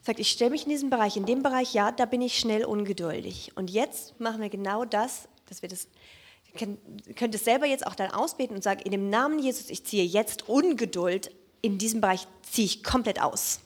Sagt, 0.00 0.20
ich 0.20 0.30
stelle 0.30 0.52
mich 0.52 0.62
in 0.64 0.70
diesen 0.70 0.88
Bereich. 0.88 1.16
In 1.16 1.26
dem 1.26 1.42
Bereich, 1.42 1.74
ja, 1.74 1.92
da 1.92 2.06
bin 2.06 2.22
ich 2.22 2.38
schnell 2.38 2.64
ungeduldig. 2.64 3.52
Und 3.56 3.70
jetzt 3.70 4.18
machen 4.20 4.40
wir 4.40 4.48
genau 4.48 4.84
das, 4.86 5.28
dass 5.46 5.60
wir 5.60 5.68
das, 5.68 5.88
ihr 6.54 6.78
könnt 7.14 7.34
es 7.34 7.44
selber 7.44 7.66
jetzt 7.66 7.86
auch 7.86 7.94
dann 7.94 8.10
ausbeten 8.10 8.56
und 8.56 8.62
sagen, 8.62 8.80
in 8.80 8.92
dem 8.92 9.10
Namen 9.10 9.38
Jesus, 9.38 9.68
ich 9.68 9.84
ziehe 9.84 10.04
jetzt 10.04 10.48
Ungeduld, 10.48 11.30
in 11.60 11.76
diesem 11.78 12.00
Bereich 12.00 12.26
ziehe 12.42 12.66
ich 12.66 12.82
komplett 12.82 13.20
aus. 13.20 13.60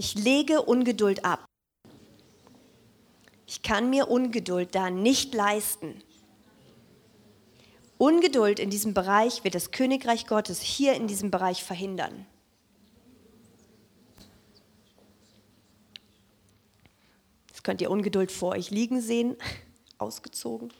Ich 0.00 0.14
lege 0.14 0.62
Ungeduld 0.62 1.24
ab. 1.24 1.44
Ich 3.48 3.62
kann 3.62 3.90
mir 3.90 4.08
Ungeduld 4.08 4.72
da 4.72 4.90
nicht 4.90 5.34
leisten. 5.34 6.00
Ungeduld 7.98 8.60
in 8.60 8.70
diesem 8.70 8.94
Bereich 8.94 9.42
wird 9.42 9.56
das 9.56 9.72
Königreich 9.72 10.28
Gottes 10.28 10.60
hier 10.60 10.94
in 10.94 11.08
diesem 11.08 11.32
Bereich 11.32 11.64
verhindern. 11.64 12.26
Jetzt 17.48 17.64
könnt 17.64 17.80
ihr 17.80 17.90
Ungeduld 17.90 18.30
vor 18.30 18.52
euch 18.52 18.70
liegen 18.70 19.00
sehen, 19.00 19.36
ausgezogen. 19.98 20.72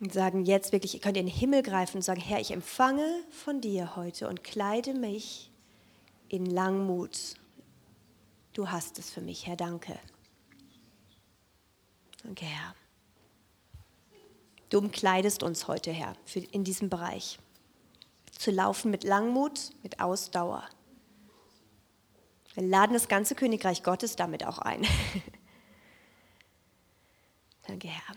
Und 0.00 0.12
sagen 0.12 0.44
jetzt 0.44 0.72
wirklich, 0.72 0.94
ihr 0.94 1.00
könnt 1.00 1.16
in 1.16 1.26
den 1.26 1.34
Himmel 1.34 1.62
greifen 1.62 1.98
und 1.98 2.02
sagen, 2.02 2.20
Herr, 2.20 2.40
ich 2.40 2.50
empfange 2.50 3.06
von 3.30 3.60
dir 3.60 3.94
heute 3.94 4.26
und 4.26 4.42
kleide 4.42 4.94
mich 4.94 5.49
in 6.30 6.46
Langmut. 6.46 7.34
Du 8.52 8.70
hast 8.70 8.98
es 8.98 9.10
für 9.10 9.20
mich, 9.20 9.46
Herr, 9.46 9.56
danke. 9.56 9.98
Danke, 12.22 12.44
Herr. 12.44 12.74
Du 14.68 14.78
umkleidest 14.78 15.42
uns 15.42 15.66
heute, 15.66 15.90
Herr, 15.90 16.14
in 16.52 16.62
diesem 16.62 16.88
Bereich. 16.88 17.38
Zu 18.38 18.52
laufen 18.52 18.90
mit 18.90 19.02
Langmut, 19.04 19.70
mit 19.82 20.00
Ausdauer. 20.00 20.68
Wir 22.54 22.62
laden 22.62 22.92
das 22.92 23.08
ganze 23.08 23.34
Königreich 23.34 23.82
Gottes 23.82 24.14
damit 24.16 24.46
auch 24.46 24.58
ein. 24.58 24.86
Danke, 27.66 27.88
Herr. 27.88 28.14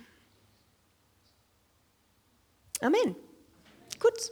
Amen. 2.81 3.15
Gut. 3.99 4.31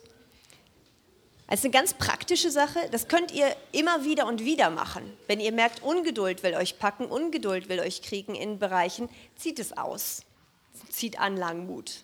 Ist 1.51 1.65
eine 1.65 1.71
ganz 1.71 1.93
praktische 1.93 2.49
Sache. 2.49 2.79
Das 2.91 3.09
könnt 3.09 3.33
ihr 3.33 3.53
immer 3.73 4.05
wieder 4.05 4.25
und 4.25 4.45
wieder 4.45 4.69
machen. 4.69 5.11
Wenn 5.27 5.41
ihr 5.41 5.51
merkt, 5.51 5.83
Ungeduld 5.83 6.43
will 6.43 6.55
euch 6.55 6.79
packen, 6.79 7.07
Ungeduld 7.07 7.67
will 7.67 7.81
euch 7.81 8.01
kriegen 8.01 8.35
in 8.35 8.57
Bereichen, 8.57 9.09
zieht 9.35 9.59
es 9.59 9.77
aus. 9.77 10.23
Zieht 10.89 11.19
an 11.19 11.35
Langmut. 11.35 12.03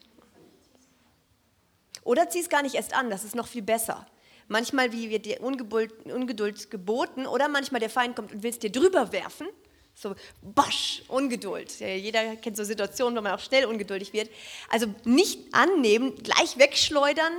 Oder 2.04 2.30
zieh 2.30 2.42
es 2.42 2.50
gar 2.50 2.62
nicht 2.62 2.76
erst 2.76 2.94
an, 2.94 3.10
das 3.10 3.24
ist 3.24 3.36
noch 3.36 3.48
viel 3.48 3.62
besser. 3.62 4.06
Manchmal 4.50 4.92
wie 4.92 5.10
wird 5.10 5.26
dir 5.26 5.42
Ungeduld 5.42 6.70
geboten 6.70 7.26
oder 7.26 7.48
manchmal 7.48 7.80
der 7.80 7.90
Feind 7.90 8.18
kommt 8.18 8.34
und 8.34 8.44
will 8.44 8.52
es 8.52 8.60
dir 8.60 8.72
drüber 8.72 9.14
werfen. 9.14 9.48
So, 9.96 10.16
bosch, 10.42 11.04
Ungeduld. 11.08 11.80
Jeder 11.80 12.36
kennt 12.36 12.58
so 12.58 12.66
Situationen, 12.66 13.18
wo 13.18 13.22
man 13.22 13.32
auch 13.32 13.40
schnell 13.40 13.66
ungeduldig 13.66 14.12
wird. 14.12 14.30
Also 14.70 14.88
nicht 15.06 15.54
annehmen, 15.54 16.16
gleich 16.22 16.58
wegschleudern, 16.58 17.34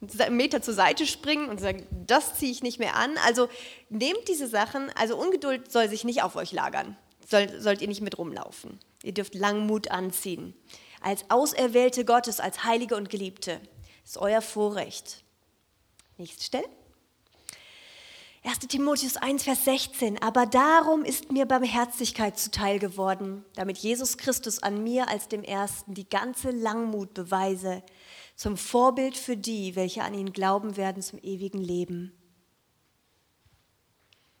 einen 0.00 0.36
Meter 0.36 0.62
zur 0.62 0.74
Seite 0.74 1.06
springen 1.06 1.48
und 1.48 1.60
sagen, 1.60 1.86
das 2.06 2.38
ziehe 2.38 2.50
ich 2.50 2.62
nicht 2.62 2.78
mehr 2.78 2.96
an. 2.96 3.16
Also 3.26 3.48
nehmt 3.88 4.28
diese 4.28 4.46
Sachen, 4.48 4.90
also 4.96 5.16
Ungeduld 5.16 5.70
soll 5.70 5.88
sich 5.88 6.04
nicht 6.04 6.22
auf 6.22 6.36
euch 6.36 6.52
lagern. 6.52 6.96
Soll, 7.28 7.60
sollt 7.60 7.82
ihr 7.82 7.88
nicht 7.88 8.00
mit 8.00 8.18
rumlaufen. 8.18 8.80
Ihr 9.02 9.12
dürft 9.12 9.34
Langmut 9.34 9.90
anziehen. 9.90 10.54
Als 11.00 11.30
Auserwählte 11.30 12.04
Gottes, 12.04 12.40
als 12.40 12.64
Heilige 12.64 12.96
und 12.96 13.10
Geliebte. 13.10 13.60
Ist 14.04 14.18
euer 14.18 14.42
Vorrecht. 14.42 15.22
Nächste 16.16 16.42
Stelle. 16.42 16.68
1 18.42 18.58
Timotheus 18.68 19.18
1, 19.18 19.44
Vers 19.44 19.64
16. 19.66 20.22
Aber 20.22 20.46
darum 20.46 21.04
ist 21.04 21.30
mir 21.30 21.44
Barmherzigkeit 21.44 22.38
zuteil 22.38 22.78
geworden, 22.78 23.44
damit 23.54 23.76
Jesus 23.78 24.16
Christus 24.16 24.62
an 24.62 24.82
mir 24.82 25.08
als 25.08 25.28
dem 25.28 25.44
Ersten 25.44 25.92
die 25.92 26.08
ganze 26.08 26.50
Langmut 26.50 27.12
beweise, 27.12 27.82
zum 28.40 28.56
Vorbild 28.56 29.18
für 29.18 29.36
die, 29.36 29.76
welche 29.76 30.02
an 30.02 30.14
ihn 30.14 30.32
glauben 30.32 30.78
werden 30.78 31.02
zum 31.02 31.18
ewigen 31.18 31.58
Leben. 31.60 32.10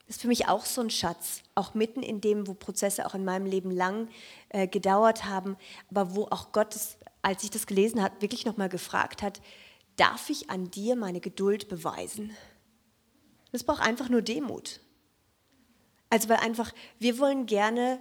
Das 0.06 0.16
ist 0.16 0.22
für 0.22 0.28
mich 0.28 0.48
auch 0.48 0.64
so 0.64 0.80
ein 0.80 0.88
Schatz, 0.88 1.42
auch 1.54 1.74
mitten 1.74 2.02
in 2.02 2.22
dem, 2.22 2.46
wo 2.46 2.54
Prozesse 2.54 3.04
auch 3.04 3.14
in 3.14 3.26
meinem 3.26 3.44
Leben 3.44 3.70
lang 3.70 4.08
äh, 4.48 4.66
gedauert 4.66 5.26
haben, 5.26 5.58
aber 5.90 6.14
wo 6.14 6.24
auch 6.30 6.50
Gottes 6.52 6.96
als 7.20 7.44
ich 7.44 7.50
das 7.50 7.66
gelesen 7.66 8.02
habe, 8.02 8.22
wirklich 8.22 8.46
nochmal 8.46 8.70
gefragt 8.70 9.20
hat, 9.20 9.42
darf 9.96 10.30
ich 10.30 10.48
an 10.48 10.70
dir 10.70 10.96
meine 10.96 11.20
Geduld 11.20 11.68
beweisen? 11.68 12.34
Das 13.52 13.64
braucht 13.64 13.82
einfach 13.82 14.08
nur 14.08 14.22
Demut. 14.22 14.80
Also 16.08 16.30
weil 16.30 16.38
einfach, 16.38 16.72
wir 16.98 17.18
wollen 17.18 17.44
gerne 17.44 18.00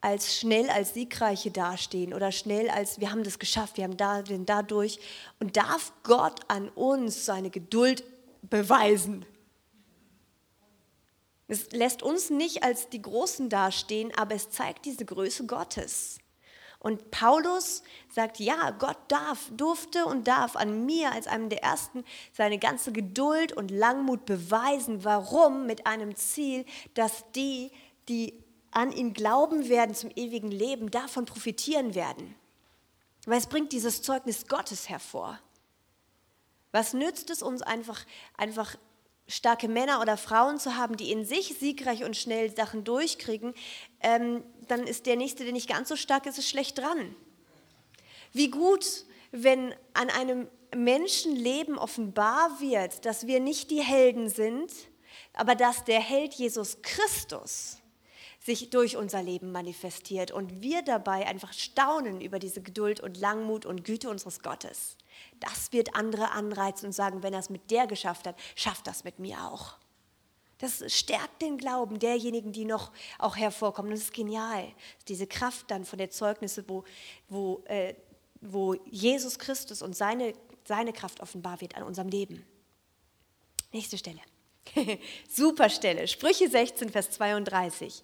als 0.00 0.36
schnell 0.36 0.70
als 0.70 0.94
Siegreiche 0.94 1.50
dastehen 1.50 2.14
oder 2.14 2.30
schnell 2.30 2.70
als 2.70 3.00
wir 3.00 3.10
haben 3.10 3.24
das 3.24 3.38
geschafft, 3.38 3.76
wir 3.76 3.84
haben 3.84 3.96
da, 3.96 4.22
den 4.22 4.46
dadurch. 4.46 5.00
Und 5.40 5.56
darf 5.56 5.92
Gott 6.04 6.40
an 6.48 6.68
uns 6.70 7.24
seine 7.24 7.50
Geduld 7.50 8.04
beweisen? 8.42 9.26
Es 11.48 11.72
lässt 11.72 12.02
uns 12.02 12.30
nicht 12.30 12.62
als 12.62 12.90
die 12.90 13.02
Großen 13.02 13.48
dastehen, 13.48 14.12
aber 14.16 14.34
es 14.34 14.50
zeigt 14.50 14.84
diese 14.84 15.04
Größe 15.04 15.46
Gottes. 15.46 16.18
Und 16.80 17.10
Paulus 17.10 17.82
sagt, 18.08 18.38
ja, 18.38 18.70
Gott 18.70 18.98
darf, 19.08 19.50
durfte 19.56 20.06
und 20.06 20.28
darf 20.28 20.54
an 20.54 20.86
mir 20.86 21.10
als 21.10 21.26
einem 21.26 21.48
der 21.48 21.64
Ersten 21.64 22.04
seine 22.32 22.58
ganze 22.58 22.92
Geduld 22.92 23.52
und 23.52 23.70
Langmut 23.72 24.26
beweisen. 24.26 25.02
Warum? 25.02 25.66
Mit 25.66 25.86
einem 25.86 26.14
Ziel, 26.14 26.64
dass 26.94 27.24
die, 27.32 27.72
die 28.08 28.44
an 28.70 28.92
ihn 28.92 29.14
glauben 29.14 29.68
werden 29.68 29.94
zum 29.94 30.10
ewigen 30.14 30.50
Leben, 30.50 30.90
davon 30.90 31.24
profitieren 31.24 31.94
werden. 31.94 32.34
Weil 33.26 33.38
es 33.38 33.46
bringt 33.46 33.72
dieses 33.72 34.02
Zeugnis 34.02 34.46
Gottes 34.46 34.88
hervor. 34.88 35.38
Was 36.72 36.92
nützt 36.92 37.30
es 37.30 37.42
uns 37.42 37.62
einfach, 37.62 38.04
einfach 38.36 38.76
starke 39.26 39.68
Männer 39.68 40.00
oder 40.00 40.16
Frauen 40.16 40.58
zu 40.58 40.76
haben, 40.76 40.96
die 40.96 41.12
in 41.12 41.24
sich 41.24 41.58
siegreich 41.58 42.04
und 42.04 42.16
schnell 42.16 42.54
Sachen 42.54 42.84
durchkriegen, 42.84 43.54
ähm, 44.00 44.42
dann 44.66 44.86
ist 44.86 45.06
der 45.06 45.16
Nächste, 45.16 45.44
der 45.44 45.52
nicht 45.52 45.68
ganz 45.68 45.88
so 45.88 45.96
stark 45.96 46.26
ist, 46.26 46.38
ist 46.38 46.48
schlecht 46.48 46.78
dran. 46.78 47.14
Wie 48.32 48.50
gut, 48.50 49.04
wenn 49.30 49.74
an 49.94 50.10
einem 50.10 50.48
Menschenleben 50.74 51.78
offenbar 51.78 52.60
wird, 52.60 53.04
dass 53.04 53.26
wir 53.26 53.40
nicht 53.40 53.70
die 53.70 53.82
Helden 53.82 54.28
sind, 54.28 54.72
aber 55.32 55.54
dass 55.54 55.84
der 55.84 56.00
Held 56.00 56.34
Jesus 56.34 56.82
Christus 56.82 57.78
sich 58.48 58.70
durch 58.70 58.96
unser 58.96 59.22
Leben 59.22 59.52
manifestiert 59.52 60.30
und 60.30 60.62
wir 60.62 60.80
dabei 60.80 61.26
einfach 61.26 61.52
staunen 61.52 62.22
über 62.22 62.38
diese 62.38 62.62
Geduld 62.62 62.98
und 62.98 63.18
Langmut 63.18 63.66
und 63.66 63.84
Güte 63.84 64.08
unseres 64.08 64.40
Gottes. 64.40 64.96
Das 65.38 65.70
wird 65.72 65.94
andere 65.94 66.30
anreizen 66.30 66.86
und 66.86 66.92
sagen, 66.92 67.22
wenn 67.22 67.34
er 67.34 67.40
es 67.40 67.50
mit 67.50 67.70
der 67.70 67.86
geschafft 67.86 68.26
hat, 68.26 68.36
schafft 68.56 68.86
das 68.86 69.04
mit 69.04 69.18
mir 69.18 69.44
auch. 69.44 69.74
Das 70.56 70.82
stärkt 70.90 71.42
den 71.42 71.58
Glauben 71.58 71.98
derjenigen, 71.98 72.52
die 72.52 72.64
noch 72.64 72.90
auch 73.18 73.36
hervorkommen. 73.36 73.90
Das 73.90 74.00
ist 74.00 74.14
genial. 74.14 74.72
Diese 75.08 75.26
Kraft 75.26 75.70
dann 75.70 75.84
von 75.84 75.98
der 75.98 76.08
Zeugnisse, 76.10 76.64
wo, 76.66 76.84
wo, 77.28 77.62
äh, 77.66 77.94
wo 78.40 78.74
Jesus 78.86 79.38
Christus 79.38 79.82
und 79.82 79.94
seine, 79.94 80.32
seine 80.64 80.94
Kraft 80.94 81.20
offenbar 81.20 81.60
wird 81.60 81.76
an 81.76 81.82
unserem 81.82 82.08
Leben. 82.08 82.46
Nächste 83.72 83.98
Stelle. 83.98 84.20
Super 85.28 85.68
Stelle. 85.68 86.08
Sprüche 86.08 86.48
16, 86.48 86.90
Vers 86.90 87.10
32. 87.10 88.02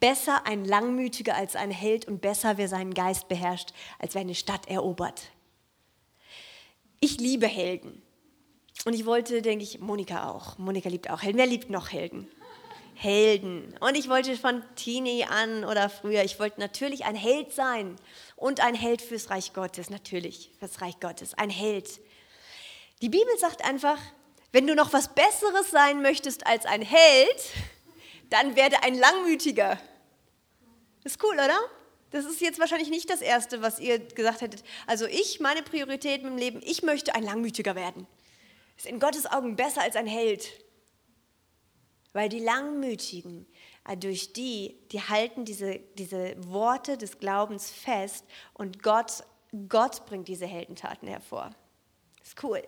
Besser 0.00 0.46
ein 0.46 0.64
Langmütiger 0.64 1.36
als 1.36 1.56
ein 1.56 1.70
Held 1.70 2.06
und 2.06 2.20
besser, 2.20 2.58
wer 2.58 2.68
seinen 2.68 2.94
Geist 2.94 3.28
beherrscht, 3.28 3.70
als 3.98 4.14
wer 4.14 4.22
eine 4.22 4.34
Stadt 4.34 4.68
erobert. 4.68 5.30
Ich 7.00 7.18
liebe 7.18 7.46
Helden. 7.46 8.02
Und 8.84 8.94
ich 8.94 9.06
wollte, 9.06 9.42
denke 9.42 9.64
ich, 9.64 9.80
Monika 9.80 10.30
auch. 10.30 10.58
Monika 10.58 10.88
liebt 10.88 11.10
auch 11.10 11.22
Helden. 11.22 11.38
Wer 11.38 11.46
liebt 11.46 11.70
noch 11.70 11.90
Helden? 11.92 12.28
Helden. 12.94 13.74
Und 13.80 13.96
ich 13.96 14.08
wollte 14.08 14.36
von 14.36 14.62
Teenie 14.74 15.24
an 15.24 15.64
oder 15.64 15.90
früher, 15.90 16.24
ich 16.24 16.38
wollte 16.40 16.60
natürlich 16.60 17.04
ein 17.04 17.14
Held 17.14 17.52
sein. 17.52 17.96
Und 18.36 18.60
ein 18.60 18.74
Held 18.74 19.02
fürs 19.02 19.30
Reich 19.30 19.52
Gottes, 19.52 19.90
natürlich 19.90 20.50
fürs 20.58 20.80
Reich 20.80 20.98
Gottes. 21.00 21.34
Ein 21.34 21.50
Held. 21.50 22.00
Die 23.02 23.10
Bibel 23.10 23.36
sagt 23.38 23.64
einfach, 23.64 23.98
wenn 24.56 24.66
du 24.66 24.74
noch 24.74 24.94
was 24.94 25.08
Besseres 25.08 25.70
sein 25.70 26.00
möchtest 26.00 26.46
als 26.46 26.64
ein 26.64 26.80
Held, 26.80 27.52
dann 28.30 28.56
werde 28.56 28.82
ein 28.84 28.94
Langmütiger. 28.94 29.78
Ist 31.04 31.22
cool, 31.22 31.34
oder? 31.34 31.58
Das 32.10 32.24
ist 32.24 32.40
jetzt 32.40 32.58
wahrscheinlich 32.58 32.88
nicht 32.88 33.10
das 33.10 33.20
Erste, 33.20 33.60
was 33.60 33.78
ihr 33.80 33.98
gesagt 33.98 34.40
hättet. 34.40 34.64
Also 34.86 35.04
ich, 35.04 35.40
meine 35.40 35.62
Priorität 35.62 36.22
im 36.22 36.38
Leben, 36.38 36.62
ich 36.64 36.82
möchte 36.82 37.14
ein 37.14 37.22
Langmütiger 37.22 37.74
werden. 37.74 38.06
Ist 38.78 38.86
in 38.86 38.98
Gottes 38.98 39.26
Augen 39.26 39.56
besser 39.56 39.82
als 39.82 39.94
ein 39.94 40.06
Held. 40.06 40.48
Weil 42.14 42.30
die 42.30 42.40
Langmütigen, 42.40 43.46
äh, 43.86 43.94
durch 43.94 44.32
die, 44.32 44.78
die 44.90 45.02
halten 45.02 45.44
diese, 45.44 45.80
diese 45.98 46.34
Worte 46.50 46.96
des 46.96 47.18
Glaubens 47.18 47.70
fest 47.70 48.24
und 48.54 48.82
Gott, 48.82 49.22
Gott 49.68 50.06
bringt 50.06 50.28
diese 50.28 50.46
Heldentaten 50.46 51.08
hervor. 51.08 51.50
Ist 52.22 52.42
cool. 52.42 52.62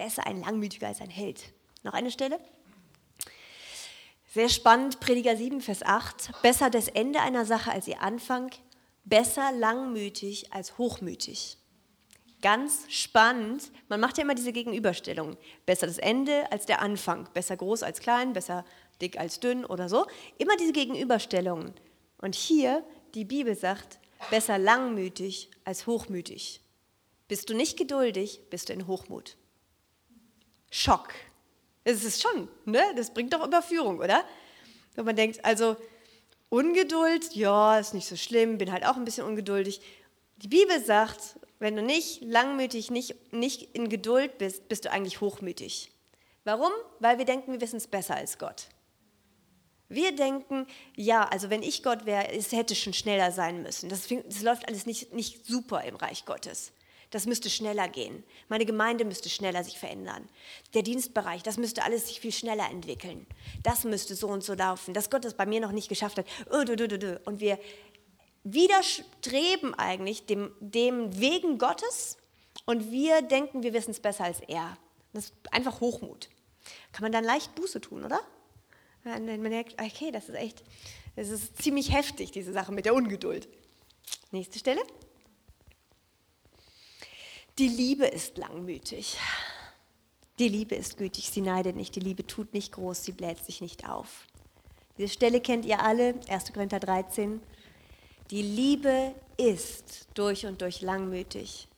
Besser 0.00 0.26
ein 0.26 0.40
Langmütiger 0.40 0.88
als 0.88 1.02
ein 1.02 1.10
Held. 1.10 1.52
Noch 1.82 1.92
eine 1.92 2.10
Stelle? 2.10 2.40
Sehr 4.32 4.48
spannend, 4.48 5.00
Prediger 5.00 5.36
7, 5.36 5.60
Vers 5.60 5.82
8. 5.82 6.40
Besser 6.40 6.70
das 6.70 6.88
Ende 6.88 7.20
einer 7.20 7.44
Sache 7.44 7.70
als 7.70 7.86
ihr 7.86 8.00
Anfang, 8.00 8.50
besser 9.04 9.52
langmütig 9.52 10.52
als 10.52 10.78
hochmütig. 10.78 11.58
Ganz 12.40 12.84
spannend, 12.88 13.70
man 13.88 14.00
macht 14.00 14.16
ja 14.16 14.24
immer 14.24 14.34
diese 14.34 14.52
Gegenüberstellung. 14.52 15.36
Besser 15.66 15.86
das 15.86 15.98
Ende 15.98 16.50
als 16.50 16.64
der 16.64 16.80
Anfang, 16.80 17.28
besser 17.34 17.56
groß 17.56 17.82
als 17.82 18.00
klein, 18.00 18.32
besser 18.32 18.64
dick 19.02 19.18
als 19.18 19.40
dünn 19.40 19.66
oder 19.66 19.88
so. 19.88 20.06
Immer 20.38 20.56
diese 20.56 20.72
Gegenüberstellungen. 20.72 21.74
Und 22.18 22.34
hier, 22.34 22.84
die 23.14 23.26
Bibel 23.26 23.54
sagt, 23.54 23.98
besser 24.30 24.56
langmütig 24.58 25.50
als 25.64 25.86
hochmütig. 25.86 26.62
Bist 27.28 27.50
du 27.50 27.54
nicht 27.54 27.76
geduldig, 27.76 28.40
bist 28.48 28.70
du 28.70 28.72
in 28.72 28.86
Hochmut. 28.86 29.36
Schock. 30.70 31.12
Es 31.84 32.04
ist 32.04 32.22
schon, 32.22 32.48
ne? 32.64 32.82
Das 32.96 33.12
bringt 33.12 33.32
doch 33.32 33.46
Überführung, 33.46 33.98
oder? 33.98 34.24
Wenn 34.94 35.04
man 35.04 35.16
denkt, 35.16 35.44
also 35.44 35.76
Ungeduld, 36.48 37.34
ja, 37.34 37.78
ist 37.78 37.94
nicht 37.94 38.08
so 38.08 38.16
schlimm, 38.16 38.58
bin 38.58 38.72
halt 38.72 38.84
auch 38.84 38.96
ein 38.96 39.04
bisschen 39.04 39.26
ungeduldig. 39.26 39.80
Die 40.36 40.48
Bibel 40.48 40.82
sagt, 40.82 41.36
wenn 41.58 41.76
du 41.76 41.82
nicht 41.82 42.22
langmütig, 42.22 42.90
nicht, 42.90 43.32
nicht 43.32 43.74
in 43.74 43.88
Geduld 43.88 44.38
bist, 44.38 44.68
bist 44.68 44.84
du 44.84 44.90
eigentlich 44.90 45.20
hochmütig. 45.20 45.92
Warum? 46.44 46.72
Weil 46.98 47.18
wir 47.18 47.24
denken, 47.24 47.52
wir 47.52 47.60
wissen 47.60 47.76
es 47.76 47.86
besser 47.86 48.16
als 48.16 48.38
Gott. 48.38 48.68
Wir 49.88 50.14
denken, 50.14 50.66
ja, 50.96 51.24
also 51.28 51.50
wenn 51.50 51.62
ich 51.62 51.82
Gott 51.82 52.06
wäre, 52.06 52.30
es 52.30 52.52
hätte 52.52 52.74
schon 52.74 52.94
schneller 52.94 53.32
sein 53.32 53.62
müssen. 53.62 53.88
Das, 53.88 54.08
das 54.08 54.42
läuft 54.42 54.66
alles 54.68 54.86
nicht, 54.86 55.12
nicht 55.12 55.46
super 55.46 55.82
im 55.82 55.96
Reich 55.96 56.24
Gottes. 56.24 56.72
Das 57.10 57.26
müsste 57.26 57.50
schneller 57.50 57.88
gehen. 57.88 58.22
Meine 58.48 58.64
Gemeinde 58.64 59.04
müsste 59.04 59.28
schneller 59.28 59.64
sich 59.64 59.78
verändern. 59.78 60.28
Der 60.74 60.82
Dienstbereich, 60.82 61.42
das 61.42 61.56
müsste 61.56 61.82
alles 61.82 62.06
sich 62.06 62.20
viel 62.20 62.32
schneller 62.32 62.70
entwickeln. 62.70 63.26
Das 63.62 63.84
müsste 63.84 64.14
so 64.14 64.28
und 64.28 64.44
so 64.44 64.54
laufen. 64.54 64.94
Dass 64.94 65.10
Gott 65.10 65.24
das 65.24 65.34
bei 65.34 65.44
mir 65.44 65.60
noch 65.60 65.72
nicht 65.72 65.88
geschafft 65.88 66.18
hat. 66.18 66.26
Und 66.48 67.40
wir 67.40 67.58
widerstreben 68.44 69.74
eigentlich 69.74 70.26
dem, 70.26 70.52
dem 70.60 71.18
Wegen 71.18 71.58
Gottes 71.58 72.16
und 72.64 72.90
wir 72.90 73.22
denken, 73.22 73.62
wir 73.62 73.72
wissen 73.72 73.90
es 73.90 74.00
besser 74.00 74.24
als 74.24 74.40
er. 74.40 74.76
Das 75.12 75.26
ist 75.26 75.34
einfach 75.50 75.80
Hochmut. 75.80 76.30
Kann 76.92 77.02
man 77.02 77.12
dann 77.12 77.24
leicht 77.24 77.54
Buße 77.54 77.80
tun, 77.80 78.04
oder? 78.04 78.20
Man 79.02 79.24
merkt, 79.40 79.80
okay, 79.80 80.10
das 80.12 80.28
ist 80.28 80.36
echt, 80.36 80.62
das 81.16 81.30
ist 81.30 81.60
ziemlich 81.60 81.92
heftig, 81.92 82.30
diese 82.32 82.52
Sache 82.52 82.70
mit 82.70 82.84
der 82.84 82.94
Ungeduld. 82.94 83.48
Nächste 84.30 84.58
Stelle. 84.58 84.82
Die 87.60 87.68
Liebe 87.68 88.06
ist 88.06 88.38
langmütig. 88.38 89.18
Die 90.38 90.48
Liebe 90.48 90.76
ist 90.76 90.96
gütig, 90.96 91.28
sie 91.28 91.42
neidet 91.42 91.76
nicht. 91.76 91.94
Die 91.94 92.00
Liebe 92.00 92.26
tut 92.26 92.54
nicht 92.54 92.72
groß, 92.72 93.04
sie 93.04 93.12
bläht 93.12 93.44
sich 93.44 93.60
nicht 93.60 93.86
auf. 93.86 94.26
Diese 94.96 95.12
Stelle 95.12 95.42
kennt 95.42 95.66
ihr 95.66 95.82
alle, 95.82 96.14
1. 96.26 96.54
Korinther 96.54 96.80
13. 96.80 97.38
Die 98.30 98.40
Liebe 98.40 99.14
ist 99.36 100.08
durch 100.14 100.46
und 100.46 100.62
durch 100.62 100.80
langmütig. 100.80 101.68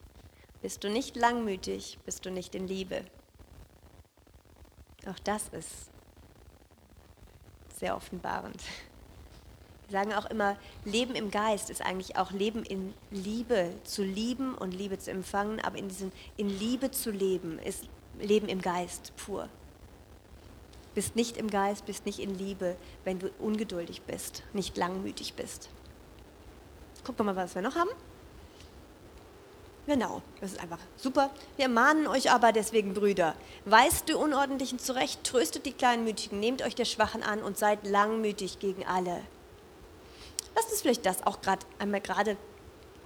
Bist 0.61 0.85
du 0.85 0.89
nicht 0.89 1.17
langmütig, 1.17 1.99
bist 2.05 2.25
du 2.25 2.31
nicht 2.31 2.55
in 2.55 2.69
Liebe. 2.69 3.05
Auch 5.07 5.19
das 5.25 5.49
ist 5.49 5.91
sehr 7.81 7.97
offenbarend. 7.97 8.63
Sagen 9.93 10.15
auch 10.15 10.25
immer, 10.25 10.57
Leben 10.87 11.15
im 11.15 11.31
Geist 11.31 11.69
ist 11.69 11.83
eigentlich 11.83 12.17
auch 12.17 12.31
Leben 12.31 12.65
in 12.65 12.95
Liebe, 13.11 13.71
zu 13.85 14.03
lieben 14.03 14.55
und 14.55 14.73
Liebe 14.73 14.99
zu 14.99 15.11
empfangen, 15.11 15.61
aber 15.61 15.77
in, 15.77 15.89
diesem, 15.89 16.11
in 16.39 16.49
Liebe 16.49 16.91
zu 16.91 17.11
leben 17.11 17.59
ist 17.59 17.85
Leben 18.19 18.49
im 18.49 18.63
Geist 18.63 19.13
pur. 19.19 19.51
Bist 20.95 21.15
nicht 21.15 21.37
im 21.37 21.51
Geist, 21.51 21.85
bist 21.85 22.07
nicht 22.07 22.21
in 22.21 22.35
Liebe, 22.39 22.77
wenn 23.05 23.19
du 23.19 23.31
ungeduldig 23.39 24.01
bist, 24.03 24.45
nicht 24.55 24.79
langmütig 24.79 25.35
bist. 25.35 25.69
Gucken 27.05 27.27
wir 27.27 27.35
mal, 27.35 27.45
was 27.45 27.55
wir 27.55 27.61
noch 27.61 27.77
haben. 27.77 27.91
Genau, 29.87 30.23
das 30.41 30.53
ist 30.53 30.61
einfach 30.61 30.79
super. 30.97 31.31
Wir 31.59 31.69
mahnen 31.69 32.07
euch 32.07 32.31
aber 32.31 32.53
deswegen, 32.53 32.95
Brüder, 32.95 33.35
weist 33.67 34.09
du 34.09 34.17
Unordentlichen 34.17 34.79
zurecht, 34.79 35.23
tröstet 35.25 35.67
die 35.67 35.73
Kleinmütigen, 35.73 36.41
nehmt 36.41 36.63
euch 36.63 36.75
der 36.75 36.87
Schwachen 36.87 37.23
an 37.23 37.43
und 37.43 37.59
seid 37.59 37.87
langmütig 37.87 38.59
gegen 38.59 38.87
alle. 38.87 39.21
Uns 40.73 40.81
vielleicht 40.81 41.05
das 41.05 41.27
auch 41.27 41.43
gerade 41.43 41.67
einmal 41.79 42.01
gerade 42.01 42.39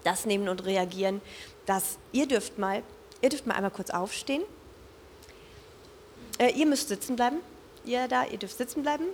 das 0.04 0.24
nehmen 0.24 0.48
und 0.48 0.64
reagieren, 0.64 1.20
dass 1.66 1.98
ihr 2.12 2.28
dürft 2.28 2.58
mal, 2.58 2.84
ihr 3.22 3.28
dürft 3.28 3.44
mal 3.48 3.54
einmal 3.54 3.72
kurz 3.72 3.90
aufstehen. 3.90 4.42
Äh, 6.38 6.52
ihr 6.52 6.64
müsst 6.64 6.88
sitzen 6.88 7.16
bleiben. 7.16 7.38
Ihr 7.84 8.06
da, 8.06 8.24
ihr 8.24 8.38
dürft 8.38 8.56
sitzen 8.56 8.82
bleiben. 8.82 9.06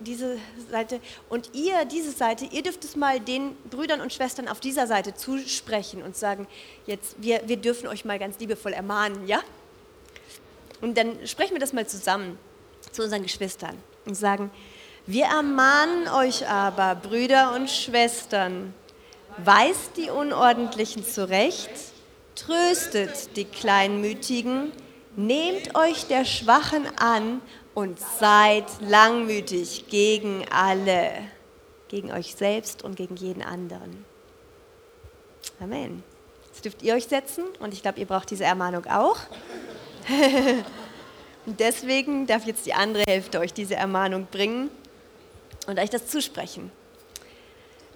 Diese 0.00 0.36
Seite. 0.68 1.00
Und 1.28 1.54
ihr, 1.54 1.84
diese 1.84 2.10
Seite, 2.10 2.46
ihr 2.46 2.64
dürft 2.64 2.84
es 2.84 2.96
mal 2.96 3.20
den 3.20 3.54
Brüdern 3.70 4.00
und 4.00 4.12
Schwestern 4.12 4.48
auf 4.48 4.58
dieser 4.58 4.88
Seite 4.88 5.14
zusprechen 5.14 6.02
und 6.02 6.16
sagen, 6.16 6.48
jetzt, 6.86 7.14
wir, 7.22 7.42
wir 7.46 7.56
dürfen 7.56 7.86
euch 7.86 8.04
mal 8.04 8.18
ganz 8.18 8.40
liebevoll 8.40 8.72
ermahnen, 8.72 9.28
ja? 9.28 9.40
Und 10.80 10.98
dann 10.98 11.24
sprechen 11.24 11.54
wir 11.54 11.60
das 11.60 11.72
mal 11.72 11.86
zusammen 11.86 12.36
zu 12.90 13.04
unseren 13.04 13.22
Geschwistern 13.22 13.76
und 14.06 14.16
sagen, 14.16 14.50
wir 15.08 15.26
ermahnen 15.26 16.08
euch 16.08 16.48
aber, 16.48 16.96
Brüder 16.96 17.54
und 17.54 17.70
Schwestern, 17.70 18.74
weist 19.38 19.96
die 19.96 20.10
Unordentlichen 20.10 21.06
zurecht, 21.06 21.70
tröstet 22.34 23.36
die 23.36 23.44
Kleinmütigen, 23.44 24.72
nehmt 25.14 25.76
euch 25.76 26.08
der 26.08 26.24
Schwachen 26.24 26.86
an 26.98 27.40
und 27.72 28.00
seid 28.18 28.64
langmütig 28.80 29.86
gegen 29.88 30.44
alle, 30.50 31.12
gegen 31.86 32.10
euch 32.10 32.34
selbst 32.34 32.82
und 32.82 32.96
gegen 32.96 33.14
jeden 33.14 33.42
anderen. 33.42 34.04
Amen. 35.60 36.02
Jetzt 36.48 36.64
dürft 36.64 36.82
ihr 36.82 36.94
euch 36.94 37.06
setzen 37.06 37.44
und 37.60 37.72
ich 37.72 37.82
glaube, 37.82 38.00
ihr 38.00 38.06
braucht 38.06 38.30
diese 38.30 38.44
Ermahnung 38.44 38.86
auch. 38.86 39.18
und 41.46 41.60
deswegen 41.60 42.26
darf 42.26 42.44
jetzt 42.44 42.66
die 42.66 42.74
andere 42.74 43.04
Hälfte 43.06 43.38
euch 43.38 43.52
diese 43.52 43.76
Ermahnung 43.76 44.26
bringen 44.32 44.68
und 45.66 45.78
euch 45.78 45.90
das 45.90 46.06
zusprechen. 46.06 46.70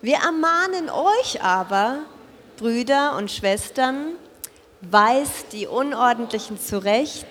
Wir 0.02 0.16
ermahnen 0.16 0.88
euch 0.90 1.42
aber, 1.42 2.00
Brüder 2.56 3.16
und 3.16 3.30
Schwestern, 3.30 4.14
weist 4.80 5.52
die 5.52 5.66
Unordentlichen 5.66 6.58
zurecht, 6.58 7.26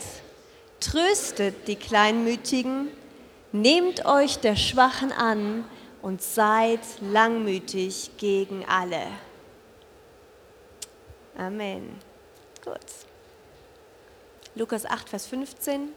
tröstet 0.79 1.67
die 1.67 1.75
Kleinmütigen, 1.75 2.89
nehmt 3.51 4.05
euch 4.05 4.39
der 4.39 4.55
Schwachen 4.55 5.11
an 5.11 5.65
und 6.01 6.21
seid 6.21 6.79
langmütig 7.01 8.11
gegen 8.17 8.65
alle. 8.65 9.07
Amen. 11.37 11.97
Gut. 12.63 12.77
Lukas 14.55 14.85
8, 14.85 15.09
Vers 15.09 15.25
15. 15.27 15.93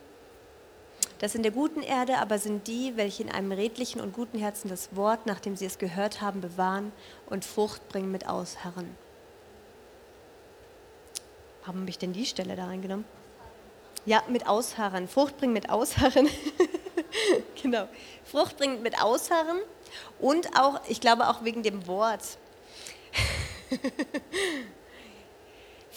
Das 1.23 1.37
in 1.37 1.45
der 1.45 1.53
guten 1.53 1.83
Erde 1.83 2.19
aber 2.19 2.41
sind 2.41 2.67
die, 2.67 2.97
welche 2.97 3.23
in 3.23 3.31
einem 3.31 3.53
redlichen 3.53 4.01
und 4.01 4.13
guten 4.13 4.41
Herzen 4.41 4.69
das 4.69 4.97
Wort, 4.97 5.25
nachdem 5.25 5.55
sie 5.55 5.67
es 5.67 5.79
gehört 5.79 6.21
haben, 6.21 6.41
bewahren 6.41 6.91
und 7.27 7.45
Frucht 7.45 7.89
bringen 7.89 8.11
mit 8.11 8.29
Ausharren. 8.29 8.97
Warum 11.65 11.83
habe 11.83 11.91
ich 11.91 11.99
denn 11.99 12.13
die 12.13 12.27
Stelle 12.27 12.57
da 12.57 12.65
reingenommen? 12.65 13.05
Ja, 14.05 14.25
mit 14.27 14.49
Ausharren. 14.49 15.07
Frucht 15.07 15.39
bringen 15.39 15.53
mit 15.53 15.71
Ausharren. 15.71 16.29
genau. 17.63 17.87
Frucht 18.25 18.57
bringen 18.57 18.83
mit 18.83 19.01
Ausharren 19.01 19.61
und 20.19 20.59
auch, 20.59 20.81
ich 20.89 21.01
glaube 21.01 21.29
auch 21.29 21.45
wegen 21.45 21.63
dem 21.63 21.87
Wort. 21.87 22.37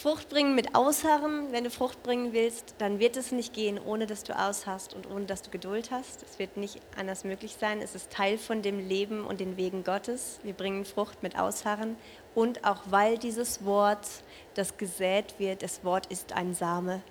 Frucht 0.06 0.28
bringen 0.28 0.54
mit 0.54 0.76
Ausharren. 0.76 1.50
Wenn 1.50 1.64
du 1.64 1.70
Frucht 1.70 2.04
bringen 2.04 2.32
willst, 2.32 2.76
dann 2.78 3.00
wird 3.00 3.16
es 3.16 3.32
nicht 3.32 3.52
gehen, 3.52 3.76
ohne 3.76 4.06
dass 4.06 4.22
du 4.22 4.38
ausharrst 4.38 4.94
und 4.94 5.10
ohne 5.10 5.24
dass 5.24 5.42
du 5.42 5.50
Geduld 5.50 5.90
hast. 5.90 6.22
Es 6.22 6.38
wird 6.38 6.56
nicht 6.56 6.80
anders 6.96 7.24
möglich 7.24 7.56
sein. 7.58 7.82
Es 7.82 7.96
ist 7.96 8.12
Teil 8.12 8.38
von 8.38 8.62
dem 8.62 8.78
Leben 8.78 9.26
und 9.26 9.40
den 9.40 9.56
Wegen 9.56 9.82
Gottes. 9.82 10.38
Wir 10.44 10.52
bringen 10.52 10.84
Frucht 10.84 11.24
mit 11.24 11.36
Ausharren. 11.36 11.96
Und 12.36 12.64
auch 12.64 12.82
weil 12.86 13.18
dieses 13.18 13.64
Wort, 13.64 14.06
das 14.54 14.76
gesät 14.76 15.34
wird, 15.40 15.64
das 15.64 15.82
Wort 15.82 16.06
ist 16.06 16.34
ein 16.34 16.54
Same. 16.54 17.02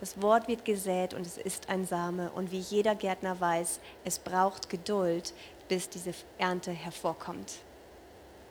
Das 0.00 0.20
Wort 0.20 0.48
wird 0.48 0.64
gesät 0.64 1.14
und 1.14 1.24
es 1.24 1.38
ist 1.38 1.68
ein 1.68 1.86
Same. 1.86 2.32
Und 2.32 2.50
wie 2.50 2.58
jeder 2.58 2.96
Gärtner 2.96 3.38
weiß, 3.38 3.78
es 4.04 4.18
braucht 4.18 4.68
Geduld, 4.68 5.32
bis 5.68 5.88
diese 5.88 6.12
Ernte 6.38 6.72
hervorkommt. 6.72 7.60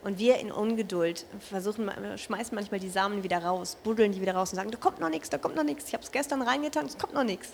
Und 0.04 0.18
wir 0.18 0.40
in 0.40 0.52
Ungeduld 0.52 1.26
versuchen, 1.40 1.92
schmeißen 2.18 2.56
manchmal 2.56 2.80
die 2.80 2.90
Samen 2.90 3.24
wieder 3.24 3.44
raus, 3.44 3.78
buddeln 3.84 4.12
die 4.12 4.22
wieder 4.22 4.34
raus 4.34 4.52
und 4.52 4.56
sagen, 4.56 4.72
da 4.72 4.78
kommt 4.78 5.00
noch 5.00 5.10
nichts, 5.10 5.30
da 5.30 5.38
kommt 5.38 5.56
noch 5.56 5.64
nichts. 5.64 5.88
Ich 5.88 5.94
habe 5.94 6.04
es 6.04 6.12
gestern 6.12 6.42
reingetan, 6.42 6.88
es 6.88 6.98
kommt 6.98 7.14
noch 7.14 7.24
nichts. 7.24 7.50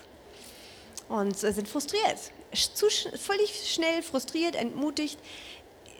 Und 1.08 1.42
äh, 1.42 1.52
sind 1.52 1.68
frustriert, 1.68 2.18
zu, 2.74 2.86
völlig 3.18 3.70
schnell 3.70 4.02
frustriert, 4.02 4.56
entmutigt. 4.56 5.18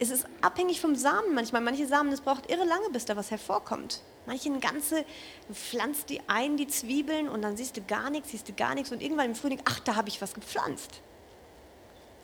Es 0.00 0.10
ist 0.10 0.26
abhängig 0.40 0.80
vom 0.80 0.94
Samen 0.94 1.34
manchmal. 1.34 1.60
Manche 1.60 1.86
Samen, 1.86 2.12
es 2.12 2.20
braucht 2.20 2.50
irre 2.50 2.64
lange, 2.64 2.88
bis 2.92 3.04
da 3.04 3.16
was 3.16 3.30
hervorkommt. 3.30 4.00
Manche 4.26 4.50
ganze, 4.58 5.04
du 5.48 5.54
pflanzt 5.54 6.10
die 6.10 6.20
ein, 6.28 6.56
die 6.56 6.66
Zwiebeln, 6.66 7.28
und 7.28 7.42
dann 7.42 7.56
siehst 7.56 7.76
du 7.76 7.82
gar 7.82 8.10
nichts, 8.10 8.30
siehst 8.30 8.48
du 8.48 8.52
gar 8.52 8.74
nichts. 8.74 8.92
Und 8.92 9.02
irgendwann 9.02 9.26
im 9.26 9.34
Frühling, 9.34 9.60
ach, 9.64 9.80
da 9.80 9.96
habe 9.96 10.08
ich 10.08 10.20
was 10.20 10.34
gepflanzt. 10.34 11.00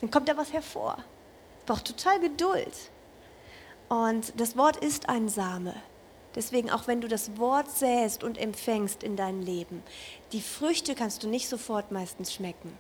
Dann 0.01 0.11
kommt 0.11 0.29
da 0.29 0.37
was 0.37 0.53
hervor. 0.53 0.99
Braucht 1.67 1.87
total 1.87 2.21
Geduld. 2.21 2.75
Und 3.89 4.33
das 4.39 4.57
Wort 4.57 4.77
ist 4.77 5.09
ein 5.09 5.29
Same. 5.29 5.75
Deswegen, 6.35 6.71
auch 6.71 6.87
wenn 6.87 7.01
du 7.01 7.09
das 7.09 7.39
Wort 7.39 7.71
säst 7.71 8.25
und 8.25 8.39
empfängst 8.39 9.03
in 9.03 9.17
dein 9.17 9.43
Leben, 9.43 9.83
die 10.33 10.41
Früchte 10.41 10.95
kannst 10.95 11.23
du 11.23 11.29
nicht 11.29 11.49
sofort 11.49 11.93
meistens 11.93 12.33
schmecken, 12.33 12.77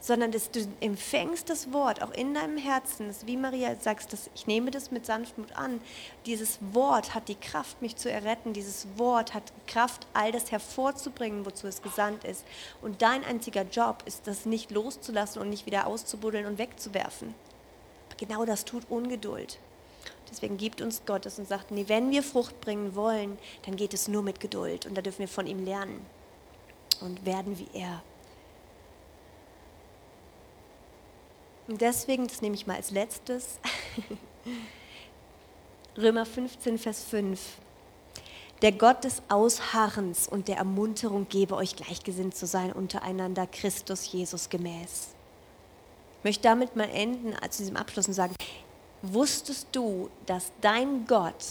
sondern 0.00 0.32
dass 0.32 0.50
du 0.50 0.60
empfängst 0.80 1.50
das 1.50 1.74
Wort 1.74 2.02
auch 2.02 2.12
in 2.12 2.32
deinem 2.32 2.56
Herzen, 2.56 3.08
dass, 3.08 3.26
wie 3.26 3.36
Maria 3.36 3.76
sagst, 3.78 4.14
dass 4.14 4.30
ich 4.34 4.46
nehme 4.46 4.70
das 4.70 4.90
mit 4.90 5.04
Sanftmut 5.04 5.52
an. 5.52 5.82
Dieses 6.24 6.58
Wort 6.72 7.14
hat 7.14 7.28
die 7.28 7.34
Kraft, 7.34 7.82
mich 7.82 7.96
zu 7.96 8.10
erretten. 8.10 8.54
Dieses 8.54 8.86
Wort 8.96 9.34
hat 9.34 9.52
Kraft, 9.66 10.06
all 10.14 10.32
das 10.32 10.50
hervorzubringen, 10.50 11.44
wozu 11.44 11.66
es 11.66 11.82
gesandt 11.82 12.24
ist. 12.24 12.46
Und 12.80 13.02
dein 13.02 13.24
einziger 13.24 13.64
Job 13.64 14.02
ist, 14.06 14.26
das 14.26 14.46
nicht 14.46 14.70
loszulassen 14.70 15.42
und 15.42 15.50
nicht 15.50 15.66
wieder 15.66 15.86
auszubuddeln 15.86 16.46
und 16.46 16.56
wegzuwerfen. 16.56 17.34
Genau 18.16 18.46
das 18.46 18.64
tut 18.64 18.84
Ungeduld. 18.88 19.58
Deswegen 20.30 20.56
gibt 20.56 20.80
uns 20.80 21.02
Gott 21.06 21.26
es 21.26 21.38
und 21.38 21.48
sagt, 21.48 21.70
nee, 21.70 21.84
wenn 21.88 22.10
wir 22.10 22.22
Frucht 22.22 22.60
bringen 22.60 22.94
wollen, 22.94 23.38
dann 23.66 23.76
geht 23.76 23.94
es 23.94 24.08
nur 24.08 24.22
mit 24.22 24.40
Geduld 24.40 24.86
und 24.86 24.96
da 24.96 25.02
dürfen 25.02 25.20
wir 25.20 25.28
von 25.28 25.46
ihm 25.46 25.64
lernen 25.64 26.04
und 27.00 27.26
werden 27.26 27.58
wie 27.58 27.68
er. 27.72 28.02
Und 31.66 31.80
deswegen, 31.80 32.26
das 32.26 32.42
nehme 32.42 32.54
ich 32.54 32.66
mal 32.66 32.76
als 32.76 32.90
letztes, 32.90 33.60
Römer 35.96 36.26
15, 36.26 36.78
Vers 36.78 37.04
5. 37.04 37.40
Der 38.62 38.72
Gott 38.72 39.04
des 39.04 39.22
Ausharrens 39.28 40.28
und 40.28 40.48
der 40.48 40.58
Ermunterung 40.58 41.28
gebe 41.28 41.56
euch 41.56 41.76
gleichgesinnt 41.76 42.34
zu 42.34 42.46
sein 42.46 42.72
untereinander, 42.72 43.46
Christus 43.46 44.12
Jesus 44.12 44.50
gemäß. 44.50 45.08
Ich 46.18 46.24
möchte 46.24 46.42
damit 46.42 46.76
mal 46.76 46.90
enden, 46.90 47.34
zu 47.50 47.62
diesem 47.62 47.76
Abschluss 47.76 48.06
und 48.06 48.14
sagen, 48.14 48.34
Wusstest 49.02 49.68
du, 49.72 50.10
dass 50.26 50.52
dein 50.60 51.06
Gott 51.06 51.44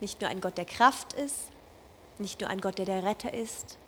nicht 0.00 0.20
nur 0.20 0.30
ein 0.30 0.40
Gott 0.40 0.56
der 0.56 0.64
Kraft 0.64 1.12
ist, 1.12 1.48
nicht 2.18 2.40
nur 2.40 2.50
ein 2.50 2.60
Gott, 2.60 2.78
der 2.78 2.86
der 2.86 3.02
Retter 3.02 3.34
ist? 3.34 3.78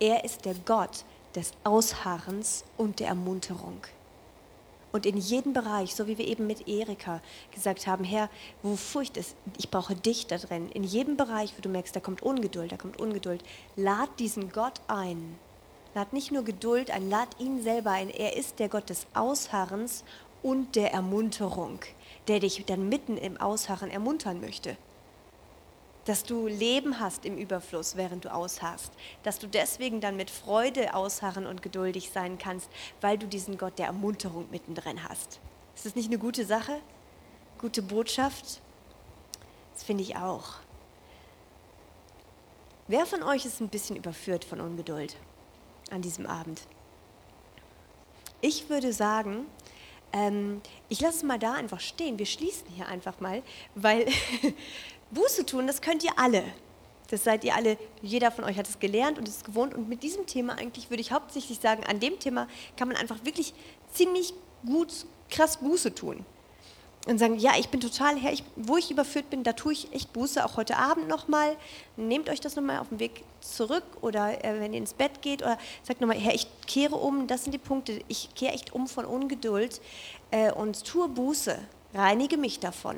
Er 0.00 0.24
ist 0.24 0.44
der 0.44 0.54
Gott 0.54 1.04
des 1.36 1.52
Ausharrens 1.62 2.64
und 2.76 2.98
der 2.98 3.08
Ermunterung. 3.08 3.80
Und 4.90 5.06
in 5.06 5.16
jedem 5.16 5.52
Bereich, 5.52 5.94
so 5.94 6.06
wie 6.06 6.18
wir 6.18 6.26
eben 6.26 6.46
mit 6.46 6.68
Erika 6.68 7.20
gesagt 7.52 7.86
haben, 7.86 8.04
Herr, 8.04 8.28
wo 8.62 8.76
Furcht 8.76 9.16
ist, 9.16 9.36
ich 9.56 9.70
brauche 9.70 9.94
dich 9.94 10.26
da 10.26 10.38
drin. 10.38 10.70
In 10.70 10.84
jedem 10.84 11.16
Bereich, 11.16 11.52
wo 11.56 11.62
du 11.62 11.68
merkst, 11.68 11.94
da 11.94 12.00
kommt 12.00 12.22
Ungeduld, 12.22 12.70
da 12.70 12.76
kommt 12.76 13.00
Ungeduld, 13.00 13.44
lad 13.76 14.08
diesen 14.18 14.52
Gott 14.52 14.80
ein. 14.88 15.36
Lad 15.94 16.12
nicht 16.12 16.32
nur 16.32 16.44
Geduld 16.44 16.90
ein, 16.90 17.10
lad 17.10 17.28
ihn 17.40 17.62
selber 17.62 17.90
ein. 17.92 18.10
Er 18.10 18.36
ist 18.36 18.58
der 18.58 18.68
Gott 18.68 18.88
des 18.88 19.06
Ausharrens 19.14 20.04
und 20.42 20.76
der 20.76 20.92
Ermunterung 20.92 21.80
der 22.28 22.40
dich 22.40 22.64
dann 22.66 22.88
mitten 22.88 23.16
im 23.16 23.36
Ausharren 23.36 23.90
ermuntern 23.90 24.40
möchte. 24.40 24.76
Dass 26.04 26.22
du 26.22 26.46
Leben 26.46 27.00
hast 27.00 27.24
im 27.24 27.38
Überfluss, 27.38 27.96
während 27.96 28.24
du 28.24 28.32
ausharrst. 28.32 28.92
Dass 29.22 29.38
du 29.38 29.46
deswegen 29.46 30.00
dann 30.00 30.16
mit 30.16 30.30
Freude 30.30 30.94
ausharren 30.94 31.46
und 31.46 31.62
geduldig 31.62 32.10
sein 32.10 32.36
kannst, 32.38 32.68
weil 33.00 33.16
du 33.16 33.26
diesen 33.26 33.56
Gott 33.56 33.78
der 33.78 33.86
Ermunterung 33.86 34.46
mittendrin 34.50 35.08
hast. 35.08 35.40
Ist 35.74 35.86
das 35.86 35.94
nicht 35.94 36.08
eine 36.08 36.18
gute 36.18 36.44
Sache? 36.44 36.80
Gute 37.58 37.82
Botschaft? 37.82 38.60
Das 39.72 39.82
finde 39.82 40.02
ich 40.02 40.16
auch. 40.16 40.56
Wer 42.86 43.06
von 43.06 43.22
euch 43.22 43.46
ist 43.46 43.60
ein 43.60 43.70
bisschen 43.70 43.96
überführt 43.96 44.44
von 44.44 44.60
Ungeduld 44.60 45.16
an 45.90 46.02
diesem 46.02 46.26
Abend? 46.26 46.60
Ich 48.42 48.68
würde 48.68 48.92
sagen, 48.92 49.46
ähm, 50.14 50.62
ich 50.88 51.00
lasse 51.00 51.18
es 51.18 51.22
mal 51.24 51.38
da 51.38 51.52
einfach 51.52 51.80
stehen. 51.80 52.18
Wir 52.18 52.26
schließen 52.26 52.66
hier 52.74 52.86
einfach 52.86 53.20
mal, 53.20 53.42
weil 53.74 54.06
Buße 55.10 55.44
tun, 55.44 55.66
das 55.66 55.82
könnt 55.82 56.04
ihr 56.04 56.16
alle. 56.16 56.44
Das 57.10 57.24
seid 57.24 57.44
ihr 57.44 57.54
alle, 57.54 57.76
jeder 58.00 58.30
von 58.30 58.44
euch 58.44 58.56
hat 58.56 58.68
es 58.68 58.78
gelernt 58.78 59.18
und 59.18 59.28
ist 59.28 59.44
gewohnt. 59.44 59.74
Und 59.74 59.88
mit 59.88 60.02
diesem 60.02 60.26
Thema 60.26 60.54
eigentlich 60.54 60.88
würde 60.88 61.02
ich 61.02 61.12
hauptsächlich 61.12 61.58
sagen, 61.58 61.84
an 61.84 62.00
dem 62.00 62.18
Thema 62.18 62.48
kann 62.76 62.88
man 62.88 62.96
einfach 62.96 63.24
wirklich 63.24 63.52
ziemlich 63.92 64.32
gut, 64.64 65.04
krass 65.28 65.58
Buße 65.58 65.94
tun 65.94 66.24
und 67.06 67.18
sagen, 67.18 67.38
ja, 67.38 67.52
ich 67.58 67.68
bin 67.68 67.80
total 67.80 68.16
her, 68.16 68.32
ich, 68.32 68.42
wo 68.56 68.76
ich 68.76 68.90
überführt 68.90 69.28
bin, 69.28 69.42
da 69.42 69.52
tue 69.52 69.74
ich 69.74 69.92
echt 69.92 70.12
Buße, 70.12 70.44
auch 70.44 70.56
heute 70.56 70.76
Abend 70.76 71.06
nochmal. 71.08 71.56
Nehmt 71.96 72.30
euch 72.30 72.40
das 72.40 72.56
nochmal 72.56 72.78
auf 72.78 72.88
den 72.88 72.98
Weg 72.98 73.24
zurück 73.40 73.84
oder 74.00 74.42
äh, 74.42 74.60
wenn 74.60 74.72
ihr 74.72 74.78
ins 74.78 74.94
Bett 74.94 75.20
geht 75.20 75.42
oder 75.42 75.58
sagt 75.82 76.00
nochmal, 76.00 76.16
Herr, 76.16 76.34
ich 76.34 76.46
kehre 76.66 76.96
um, 76.96 77.26
das 77.26 77.44
sind 77.44 77.52
die 77.52 77.58
Punkte, 77.58 78.00
ich 78.08 78.34
kehre 78.34 78.54
echt 78.54 78.72
um 78.72 78.86
von 78.86 79.04
Ungeduld 79.04 79.82
äh, 80.30 80.50
und 80.50 80.84
tue 80.84 81.08
Buße, 81.08 81.58
reinige 81.92 82.38
mich 82.38 82.60
davon. 82.60 82.96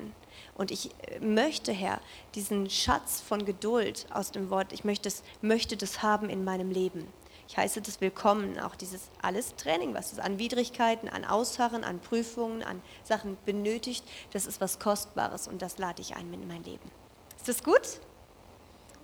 Und 0.54 0.70
ich 0.70 0.90
äh, 1.08 1.18
möchte, 1.18 1.72
Herr, 1.72 2.00
diesen 2.36 2.70
Schatz 2.70 3.20
von 3.20 3.44
Geduld 3.44 4.06
aus 4.10 4.30
dem 4.30 4.50
Wort, 4.50 4.72
ich 4.72 4.84
möchte 4.84 5.04
das, 5.04 5.24
möchte 5.42 5.76
das 5.76 6.02
haben 6.02 6.30
in 6.30 6.44
meinem 6.44 6.70
Leben. 6.70 7.08
Ich 7.48 7.56
heiße 7.56 7.80
das 7.80 8.00
willkommen, 8.00 8.58
auch 8.58 8.74
dieses 8.74 9.02
alles 9.22 9.54
Training, 9.54 9.94
was 9.94 10.12
es 10.12 10.18
an 10.18 10.38
Widrigkeiten, 10.38 11.08
an 11.08 11.24
Ausharren, 11.24 11.84
an 11.84 12.00
Prüfungen, 12.00 12.62
an 12.62 12.82
Sachen 13.04 13.36
benötigt, 13.46 14.04
das 14.32 14.46
ist 14.46 14.60
was 14.60 14.78
Kostbares 14.80 15.46
und 15.46 15.62
das 15.62 15.78
lade 15.78 16.02
ich 16.02 16.16
ein 16.16 16.32
in 16.32 16.48
mein 16.48 16.64
Leben. 16.64 16.90
Ist 17.36 17.48
das 17.48 17.62
gut? 17.62 18.00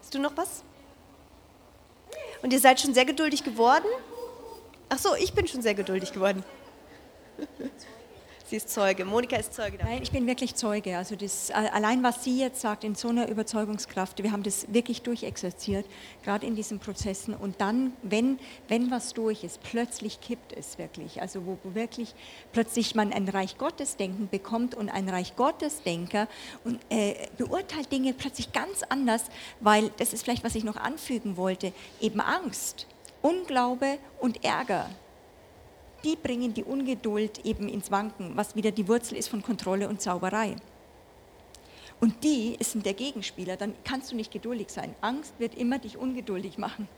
Hast 0.01 0.13
du 0.13 0.19
noch 0.19 0.37
was? 0.37 0.65
Und 2.43 2.53
ihr 2.53 2.59
seid 2.59 2.81
schon 2.81 2.95
sehr 2.95 3.05
geduldig 3.05 3.45
geworden? 3.45 3.87
Ach 4.89 4.99
so, 4.99 5.15
ich 5.15 5.33
bin 5.33 5.47
schon 5.47 5.63
sehr 5.63 5.75
geduldig 5.75 6.13
geworden. 6.13 6.45
Sie 8.53 8.59
ist 8.59 8.69
Zeuge. 8.69 9.07
Monika 9.07 9.37
ist 9.37 9.55
Zeuge. 9.55 9.79
Dafür. 9.79 9.95
Nein, 9.95 10.03
ich 10.03 10.11
bin 10.11 10.27
wirklich 10.27 10.55
Zeuge. 10.55 10.99
Also 10.99 11.17
das, 11.17 11.51
allein 11.51 12.03
was 12.03 12.23
sie 12.23 12.39
jetzt 12.39 12.61
sagt, 12.61 12.85
in 12.85 12.95
so 12.95 13.09
einer 13.09 13.27
Überzeugungskraft, 13.31 14.23
wir 14.23 14.31
haben 14.31 14.43
das 14.43 14.71
wirklich 14.71 15.01
durchexerziert, 15.01 15.87
gerade 16.23 16.45
in 16.45 16.55
diesen 16.55 16.79
Prozessen. 16.79 17.35
Und 17.35 17.63
dann, 17.63 17.95
wenn, 18.03 18.39
wenn 18.69 18.91
was 18.91 19.15
durch 19.15 19.43
ist, 19.43 19.63
plötzlich 19.63 20.21
kippt 20.21 20.53
es 20.53 20.77
wirklich. 20.77 21.23
Also 21.23 21.47
wo 21.47 21.57
wirklich 21.73 22.15
plötzlich 22.53 22.95
man 22.95 23.11
ein 23.15 23.27
Reich 23.27 23.57
Gottes 23.57 23.97
Denken 23.97 24.29
bekommt 24.29 24.75
und 24.75 24.91
ein 24.91 25.09
Reich 25.09 25.35
Gottes 25.35 25.83
Denker 25.83 26.29
und 26.63 26.79
äh, 26.91 27.15
beurteilt 27.39 27.91
Dinge 27.91 28.13
plötzlich 28.13 28.53
ganz 28.53 28.83
anders, 28.87 29.25
weil 29.61 29.91
das 29.97 30.13
ist 30.13 30.25
vielleicht, 30.25 30.45
was 30.45 30.57
ich 30.57 30.65
noch 30.65 30.77
anfügen 30.77 31.39
wollte, 31.39 31.73
eben 32.03 32.21
Angst. 32.21 32.87
Unglaube 33.23 33.97
und 34.21 34.45
Ärger 34.45 34.91
die 36.05 36.17
bringen 36.17 36.55
die 36.55 36.65
Ungeduld 36.65 37.45
eben 37.45 37.69
ins 37.69 37.91
Wanken, 37.91 38.37
was 38.37 38.57
wieder 38.57 38.71
die 38.71 38.89
Wurzel 38.89 39.17
ist 39.17 39.29
von 39.29 39.43
Kontrolle 39.43 39.89
und 39.89 40.01
Zauberei. 40.01 40.57
Und 42.01 42.25
die 42.25 42.57
sind 42.61 42.85
der 42.85 42.95
Gegenspieler, 42.95 43.57
dann 43.57 43.75
kannst 43.85 44.11
du 44.11 44.17
nicht 44.17 44.33
geduldig 44.33 44.71
sein. 44.71 44.95
Angst 45.01 45.35
wird 45.39 45.55
immer 45.55 45.79
dich 45.79 45.97
ungeduldig 45.97 46.59
machen. 46.59 46.89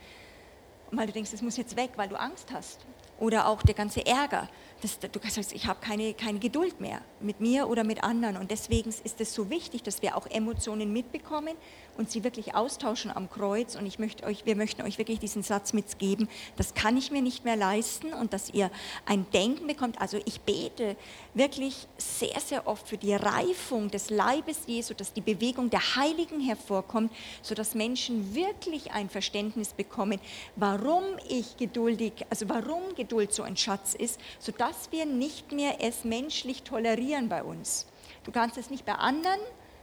Und 0.90 0.98
weil 0.98 1.06
du 1.06 1.12
denkst, 1.12 1.32
es 1.34 1.42
muss 1.42 1.56
jetzt 1.58 1.76
weg, 1.76 1.90
weil 1.96 2.08
du 2.08 2.18
Angst 2.18 2.52
hast. 2.52 2.86
Oder 3.18 3.46
auch 3.46 3.62
der 3.62 3.74
ganze 3.74 4.06
Ärger. 4.06 4.48
Das, 4.84 4.98
du 4.98 5.18
sagst, 5.26 5.54
ich 5.54 5.66
habe 5.66 5.80
keine, 5.80 6.12
keine 6.12 6.38
Geduld 6.38 6.78
mehr 6.78 7.00
mit 7.18 7.40
mir 7.40 7.70
oder 7.70 7.84
mit 7.84 8.04
anderen. 8.04 8.36
Und 8.36 8.50
deswegen 8.50 8.90
ist 8.90 9.18
es 9.18 9.32
so 9.32 9.48
wichtig, 9.48 9.82
dass 9.82 10.02
wir 10.02 10.14
auch 10.14 10.26
Emotionen 10.26 10.92
mitbekommen 10.92 11.56
und 11.96 12.10
sie 12.10 12.22
wirklich 12.22 12.54
austauschen 12.54 13.10
am 13.10 13.30
Kreuz. 13.30 13.76
Und 13.76 13.86
ich 13.86 13.98
möchte 13.98 14.24
euch, 14.24 14.44
wir 14.44 14.56
möchten 14.56 14.82
euch 14.82 14.98
wirklich 14.98 15.20
diesen 15.20 15.42
Satz 15.42 15.72
mitgeben, 15.72 16.28
das 16.56 16.74
kann 16.74 16.98
ich 16.98 17.10
mir 17.10 17.22
nicht 17.22 17.46
mehr 17.46 17.56
leisten 17.56 18.12
und 18.12 18.34
dass 18.34 18.50
ihr 18.50 18.70
ein 19.06 19.24
Denken 19.30 19.66
bekommt. 19.66 19.98
Also 20.02 20.20
ich 20.26 20.42
bete 20.42 20.96
wirklich 21.32 21.88
sehr, 21.96 22.38
sehr 22.40 22.66
oft 22.66 22.86
für 22.86 22.98
die 22.98 23.14
Reifung 23.14 23.90
des 23.90 24.10
Leibes 24.10 24.64
Jesu, 24.66 24.92
dass 24.92 25.14
die 25.14 25.22
Bewegung 25.22 25.70
der 25.70 25.96
Heiligen 25.96 26.40
hervorkommt, 26.40 27.10
sodass 27.40 27.74
Menschen 27.74 28.34
wirklich 28.34 28.92
ein 28.92 29.08
Verständnis 29.08 29.72
bekommen, 29.72 30.20
warum 30.56 31.04
ich 31.26 31.56
geduldig, 31.56 32.12
also 32.28 32.50
warum 32.50 32.94
Geduld 32.96 33.32
so 33.32 33.42
ein 33.42 33.56
Schatz 33.56 33.94
ist, 33.94 34.20
sodass 34.38 34.73
wir 34.90 35.06
nicht 35.06 35.52
mehr 35.52 35.76
es 35.80 36.04
menschlich 36.04 36.62
tolerieren 36.62 37.28
bei 37.28 37.42
uns. 37.42 37.86
Du 38.24 38.32
kannst 38.32 38.56
es 38.56 38.70
nicht 38.70 38.84
bei 38.84 38.94
anderen, 38.94 39.40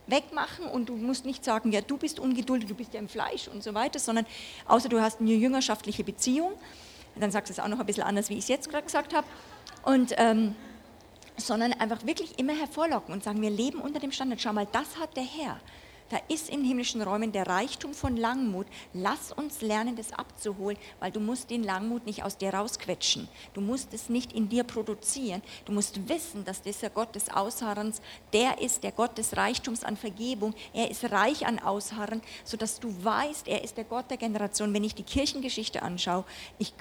wegmachen 0.07 0.65
und 0.65 0.89
du 0.89 0.95
musst 0.95 1.25
nicht 1.25 1.43
sagen, 1.45 1.71
ja, 1.71 1.81
du 1.81 1.97
bist 1.97 2.19
ungeduldig, 2.19 2.67
du 2.67 2.75
bist 2.75 2.93
ja 2.93 2.99
im 2.99 3.09
Fleisch 3.09 3.47
und 3.47 3.63
so 3.63 3.73
weiter, 3.73 3.99
sondern 3.99 4.25
außer 4.67 4.89
du 4.89 5.01
hast 5.01 5.19
eine 5.19 5.31
jüngerschaftliche 5.31 6.03
Beziehung, 6.03 6.53
dann 7.15 7.31
sagst 7.31 7.49
du 7.49 7.53
es 7.53 7.59
auch 7.59 7.67
noch 7.67 7.79
ein 7.79 7.85
bisschen 7.85 8.03
anders, 8.03 8.29
wie 8.29 8.33
ich 8.33 8.41
es 8.41 8.47
jetzt 8.47 8.69
gerade 8.69 8.85
gesagt 8.85 9.13
habe. 9.13 9.27
Und, 9.83 10.13
ähm, 10.17 10.55
sondern 11.37 11.73
einfach 11.73 12.05
wirklich 12.05 12.37
immer 12.37 12.53
hervorlocken 12.53 13.13
und 13.13 13.23
sagen, 13.23 13.41
wir 13.41 13.49
leben 13.49 13.79
unter 13.79 13.99
dem 13.99 14.11
Standard. 14.11 14.41
Schau 14.41 14.53
mal, 14.53 14.67
das 14.71 14.97
hat 14.99 15.15
der 15.17 15.23
Herr. 15.23 15.59
Da 16.11 16.19
ist 16.27 16.49
in 16.49 16.65
himmlischen 16.65 17.01
Räumen 17.01 17.31
der 17.31 17.47
Reichtum 17.47 17.93
von 17.93 18.17
Langmut. 18.17 18.67
Lass 18.93 19.31
uns 19.31 19.61
lernen, 19.61 19.95
das 19.95 20.11
abzuholen, 20.11 20.77
weil 20.99 21.09
du 21.09 21.21
musst 21.21 21.49
den 21.49 21.63
Langmut 21.63 22.05
nicht 22.05 22.23
aus 22.23 22.37
dir 22.37 22.53
rausquetschen. 22.53 23.29
Du 23.53 23.61
musst 23.61 23.93
es 23.93 24.09
nicht 24.09 24.33
in 24.33 24.49
dir 24.49 24.65
produzieren. 24.65 25.41
Du 25.63 25.71
musst 25.71 26.09
wissen, 26.09 26.43
dass 26.43 26.61
dieser 26.61 26.89
Gott 26.89 27.15
des 27.15 27.29
Ausharrens, 27.29 28.01
der 28.33 28.59
ist 28.59 28.83
der 28.83 28.91
Gott 28.91 29.17
des 29.17 29.37
Reichtums 29.37 29.85
an 29.85 29.95
Vergebung. 29.95 30.53
Er 30.73 30.91
ist 30.91 31.09
reich 31.13 31.47
an 31.47 31.59
Ausharren, 31.59 32.21
sodass 32.43 32.81
du 32.81 32.93
weißt, 33.01 33.47
er 33.47 33.63
ist 33.63 33.77
der 33.77 33.85
Gott 33.85 34.09
der 34.09 34.17
Generation. 34.17 34.73
Wenn 34.73 34.83
ich 34.83 34.95
die 34.95 35.03
Kirchengeschichte 35.03 35.81
anschaue, 35.81 36.25
ich, 36.59 36.73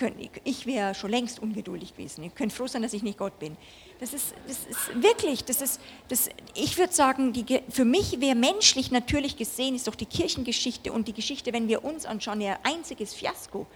ich 0.42 0.66
wäre 0.66 0.96
schon 0.96 1.10
längst 1.10 1.38
ungeduldig 1.38 1.92
gewesen. 1.96 2.24
Ihr 2.24 2.30
könnt 2.30 2.52
froh 2.52 2.66
sein, 2.66 2.82
dass 2.82 2.94
ich 2.94 3.04
nicht 3.04 3.18
Gott 3.18 3.38
bin. 3.38 3.56
Das 4.00 4.14
ist, 4.14 4.34
das 4.48 4.64
ist 4.64 5.02
wirklich, 5.02 5.44
das 5.44 5.60
ist, 5.60 5.78
das, 6.08 6.30
ich 6.54 6.78
würde 6.78 6.92
sagen, 6.92 7.34
die, 7.34 7.60
für 7.68 7.84
mich 7.84 8.18
wäre 8.18 8.34
menschlich 8.34 8.90
natürlich 8.90 9.19
gesehen, 9.28 9.74
ist 9.74 9.87
doch 9.87 9.94
die 9.94 10.06
Kirchengeschichte 10.06 10.92
und 10.92 11.09
die 11.09 11.12
Geschichte, 11.12 11.52
wenn 11.52 11.68
wir 11.68 11.85
uns 11.85 12.06
anschauen, 12.06 12.40
ja 12.40 12.59
einziges 12.62 13.14
Fiasko. 13.14 13.66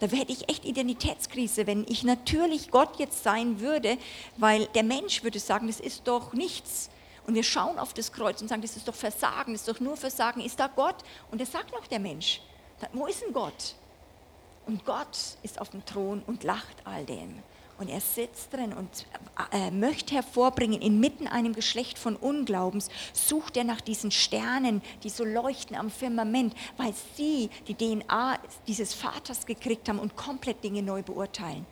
Da 0.00 0.06
hätte 0.06 0.32
ich 0.32 0.48
echt 0.48 0.64
Identitätskrise, 0.64 1.66
wenn 1.66 1.84
ich 1.88 2.04
natürlich 2.04 2.70
Gott 2.70 2.98
jetzt 2.98 3.22
sein 3.22 3.60
würde, 3.60 3.98
weil 4.38 4.66
der 4.74 4.82
Mensch 4.82 5.22
würde 5.22 5.38
sagen, 5.38 5.66
das 5.66 5.78
ist 5.78 6.08
doch 6.08 6.32
nichts. 6.32 6.88
Und 7.26 7.34
wir 7.34 7.42
schauen 7.42 7.78
auf 7.78 7.92
das 7.92 8.10
Kreuz 8.10 8.40
und 8.40 8.48
sagen, 8.48 8.62
das 8.62 8.76
ist 8.76 8.88
doch 8.88 8.94
Versagen, 8.94 9.52
das 9.52 9.62
ist 9.62 9.68
doch 9.68 9.80
nur 9.80 9.96
Versagen. 9.96 10.40
Ist 10.40 10.58
da 10.58 10.68
Gott? 10.68 10.96
Und 11.30 11.40
das 11.40 11.52
sagt 11.52 11.72
noch 11.72 11.86
der 11.86 12.00
Mensch. 12.00 12.40
Wo 12.92 13.06
ist 13.06 13.22
denn 13.22 13.32
Gott? 13.32 13.74
Und 14.66 14.84
Gott 14.86 15.18
ist 15.42 15.60
auf 15.60 15.68
dem 15.68 15.84
Thron 15.84 16.22
und 16.26 16.44
lacht 16.44 16.76
all 16.84 17.04
dem. 17.04 17.42
Und 17.80 17.88
er 17.88 18.02
sitzt 18.02 18.52
drin 18.52 18.74
und 18.74 19.06
äh, 19.52 19.70
möchte 19.70 20.14
hervorbringen, 20.14 20.82
inmitten 20.82 21.26
einem 21.26 21.54
Geschlecht 21.54 21.98
von 21.98 22.14
Unglaubens, 22.14 22.90
sucht 23.14 23.56
er 23.56 23.64
nach 23.64 23.80
diesen 23.80 24.10
Sternen, 24.10 24.82
die 25.02 25.08
so 25.08 25.24
leuchten 25.24 25.74
am 25.74 25.90
Firmament, 25.90 26.54
weil 26.76 26.92
sie 27.16 27.48
die 27.68 27.74
DNA 27.74 28.38
dieses 28.66 28.92
Vaters 28.92 29.46
gekriegt 29.46 29.88
haben 29.88 29.98
und 29.98 30.14
komplett 30.14 30.62
Dinge 30.62 30.82
neu 30.82 31.02
beurteilen. 31.02 31.64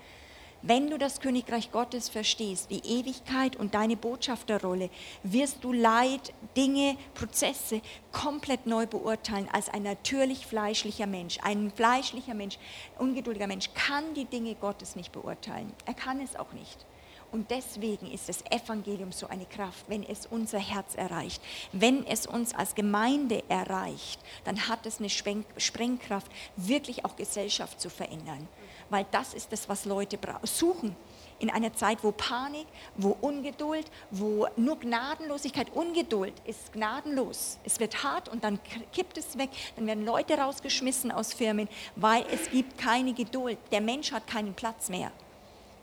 Wenn 0.62 0.90
du 0.90 0.98
das 0.98 1.20
Königreich 1.20 1.70
Gottes 1.70 2.08
verstehst, 2.08 2.72
die 2.72 2.84
Ewigkeit 2.84 3.54
und 3.54 3.74
deine 3.74 3.96
Botschafterrolle, 3.96 4.90
wirst 5.22 5.62
du 5.62 5.72
Leid, 5.72 6.32
Dinge, 6.56 6.96
Prozesse 7.14 7.80
komplett 8.10 8.66
neu 8.66 8.86
beurteilen 8.86 9.48
als 9.52 9.68
ein 9.68 9.84
natürlich 9.84 10.46
fleischlicher 10.46 11.06
Mensch. 11.06 11.38
Ein 11.42 11.70
fleischlicher 11.70 12.34
Mensch, 12.34 12.58
ungeduldiger 12.98 13.46
Mensch 13.46 13.70
kann 13.72 14.14
die 14.14 14.24
Dinge 14.24 14.56
Gottes 14.56 14.96
nicht 14.96 15.12
beurteilen. 15.12 15.72
Er 15.86 15.94
kann 15.94 16.20
es 16.20 16.34
auch 16.34 16.52
nicht. 16.52 16.84
Und 17.30 17.52
deswegen 17.52 18.10
ist 18.10 18.28
das 18.28 18.42
Evangelium 18.50 19.12
so 19.12 19.28
eine 19.28 19.44
Kraft, 19.44 19.84
wenn 19.86 20.02
es 20.02 20.26
unser 20.26 20.58
Herz 20.58 20.96
erreicht. 20.96 21.40
Wenn 21.72 22.04
es 22.04 22.26
uns 22.26 22.52
als 22.52 22.74
Gemeinde 22.74 23.44
erreicht, 23.48 24.18
dann 24.44 24.66
hat 24.66 24.86
es 24.86 24.98
eine 24.98 25.10
Sprengkraft, 25.10 26.32
wirklich 26.56 27.04
auch 27.04 27.14
Gesellschaft 27.14 27.80
zu 27.80 27.90
verändern 27.90 28.48
weil 28.90 29.06
das 29.10 29.34
ist 29.34 29.52
das, 29.52 29.68
was 29.68 29.84
Leute 29.84 30.18
suchen. 30.44 30.96
In 31.40 31.50
einer 31.50 31.72
Zeit, 31.72 32.02
wo 32.02 32.10
Panik, 32.10 32.66
wo 32.96 33.16
Ungeduld, 33.20 33.88
wo 34.10 34.48
nur 34.56 34.78
Gnadenlosigkeit, 34.80 35.70
Ungeduld 35.72 36.32
ist 36.44 36.72
gnadenlos. 36.72 37.58
Es 37.64 37.78
wird 37.78 38.02
hart 38.02 38.28
und 38.28 38.42
dann 38.42 38.58
kippt 38.92 39.18
es 39.18 39.38
weg, 39.38 39.50
dann 39.76 39.86
werden 39.86 40.04
Leute 40.04 40.36
rausgeschmissen 40.36 41.12
aus 41.12 41.32
Firmen, 41.32 41.68
weil 41.94 42.24
es 42.32 42.50
gibt 42.50 42.76
keine 42.76 43.14
Geduld. 43.14 43.58
Der 43.70 43.80
Mensch 43.80 44.10
hat 44.10 44.26
keinen 44.26 44.54
Platz 44.54 44.88
mehr. 44.88 45.12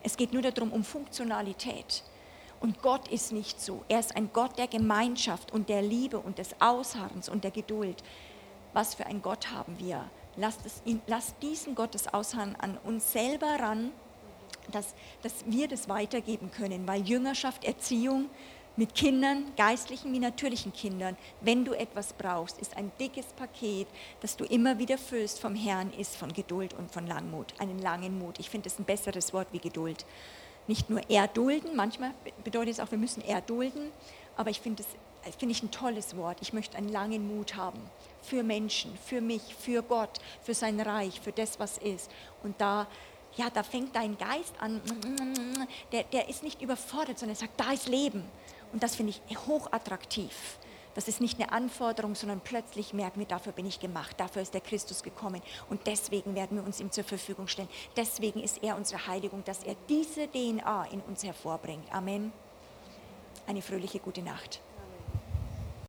Es 0.04 0.18
geht 0.18 0.34
nur 0.34 0.42
darum, 0.42 0.74
um 0.74 0.84
Funktionalität. 0.84 2.04
Und 2.60 2.82
Gott 2.82 3.08
ist 3.08 3.32
nicht 3.32 3.62
so. 3.62 3.84
Er 3.88 4.00
ist 4.00 4.16
ein 4.16 4.30
Gott 4.34 4.58
der 4.58 4.68
Gemeinschaft 4.68 5.52
und 5.52 5.70
der 5.70 5.82
Liebe 5.82 6.20
und 6.20 6.38
des 6.38 6.56
Ausharrens 6.60 7.30
und 7.30 7.44
der 7.44 7.52
Geduld. 7.52 8.04
Was 8.74 8.96
für 8.96 9.06
ein 9.06 9.22
Gott 9.22 9.52
haben 9.52 9.78
wir? 9.80 10.10
Lasst, 10.38 10.66
es, 10.66 10.82
lasst 11.08 11.36
diesen 11.42 11.76
Gottes 11.76 12.08
Ausharren 12.08 12.56
an 12.58 12.78
uns 12.84 13.12
selber 13.12 13.60
ran, 13.60 13.92
dass, 14.72 14.94
dass 15.22 15.34
wir 15.46 15.68
das 15.68 15.90
weitergeben 15.90 16.52
können, 16.52 16.88
weil 16.88 17.02
Jüngerschaft, 17.02 17.64
Erziehung 17.64 18.30
mit 18.78 18.94
Kindern, 18.94 19.46
geistlichen 19.56 20.12
wie 20.12 20.20
natürlichen 20.20 20.74
Kindern, 20.74 21.16
wenn 21.42 21.64
du 21.64 21.74
etwas 21.74 22.14
brauchst, 22.14 22.60
ist 22.60 22.76
ein 22.76 22.92
dickes 23.00 23.28
Paket, 23.28 23.88
das 24.22 24.36
du 24.36 24.44
immer 24.44 24.78
wieder 24.80 24.98
füllst 24.98 25.40
vom 25.40 25.56
Herrn, 25.56 25.94
ist 25.94 26.16
von 26.16 26.34
Geduld 26.34 26.74
und 26.74 26.92
von 26.92 27.08
Langmut, 27.08 27.54
einen 27.60 27.80
langen 27.80 28.20
Mut. 28.20 28.40
Ich 28.40 28.50
finde 28.50 28.68
es 28.68 28.78
ein 28.78 28.86
besseres 28.86 29.34
Wort 29.34 29.48
wie 29.52 29.60
Geduld. 29.60 30.06
Nicht 30.68 30.90
nur 30.90 31.10
erdulden, 31.10 31.76
manchmal 31.76 32.12
bedeutet 32.44 32.74
es 32.74 32.80
auch, 32.80 32.92
wir 32.92 32.98
müssen 32.98 33.22
erdulden, 33.22 33.92
aber 34.36 34.50
ich 34.50 34.60
finde 34.60 34.84
es 34.84 34.90
finde 35.38 35.54
ich 35.54 35.64
ein 35.64 35.72
tolles 35.72 36.16
Wort. 36.16 36.38
Ich 36.42 36.54
möchte 36.54 36.78
einen 36.78 36.90
langen 36.90 37.28
Mut 37.36 37.56
haben 37.56 37.80
für 38.22 38.44
Menschen, 38.44 38.98
für 38.98 39.22
mich, 39.22 39.56
für 39.56 39.84
Gott, 39.84 40.20
für 40.42 40.54
sein 40.54 40.80
Reich, 40.80 41.20
für 41.22 41.32
das, 41.32 41.60
was 41.60 41.78
ist. 41.78 42.12
Und 42.44 42.60
da, 42.60 42.88
ja, 43.36 43.50
da 43.50 43.64
fängt 43.64 43.96
dein 43.96 44.18
Geist 44.18 44.54
an, 44.60 44.82
der, 45.92 46.04
der 46.04 46.30
ist 46.30 46.44
nicht 46.44 46.62
überfordert, 46.62 47.20
sondern 47.20 47.36
er 47.36 47.40
sagt, 47.40 47.60
da 47.60 47.72
ist 47.72 47.88
Leben. 47.88 48.24
Und 48.74 48.84
das 48.84 48.96
finde 48.96 49.14
ich 49.14 49.48
hochattraktiv. 49.48 50.58
Das 50.96 51.10
ist 51.10 51.20
nicht 51.20 51.42
eine 51.42 51.52
Anforderung, 51.52 52.16
sondern 52.16 52.40
plötzlich 52.40 52.94
merken 52.94 53.20
wir, 53.20 53.28
dafür 53.28 53.52
bin 53.52 53.66
ich 53.66 53.82
gemacht, 53.82 54.18
dafür 54.18 54.42
ist 54.42 54.54
der 54.54 54.62
Christus 54.62 55.04
gekommen. 55.04 55.42
Und 55.70 55.86
deswegen 55.88 56.36
werden 56.36 56.58
wir 56.58 56.66
uns 56.66 56.80
ihm 56.80 56.90
zur 56.90 57.04
Verfügung 57.04 57.50
stellen. 57.50 57.68
Deswegen 57.98 58.42
ist 58.42 58.64
er 58.64 58.78
unsere 58.78 59.06
Heiligung, 59.06 59.44
dass 59.44 59.64
er 59.64 59.76
diese 59.90 60.30
DNA 60.30 60.86
in 60.92 61.02
uns 61.02 61.24
hervorbringt. 61.24 61.94
Amen. 61.94 62.32
Eine 63.46 63.62
fröhliche 63.62 64.00
gute 64.00 64.22
Nacht. 64.22 64.62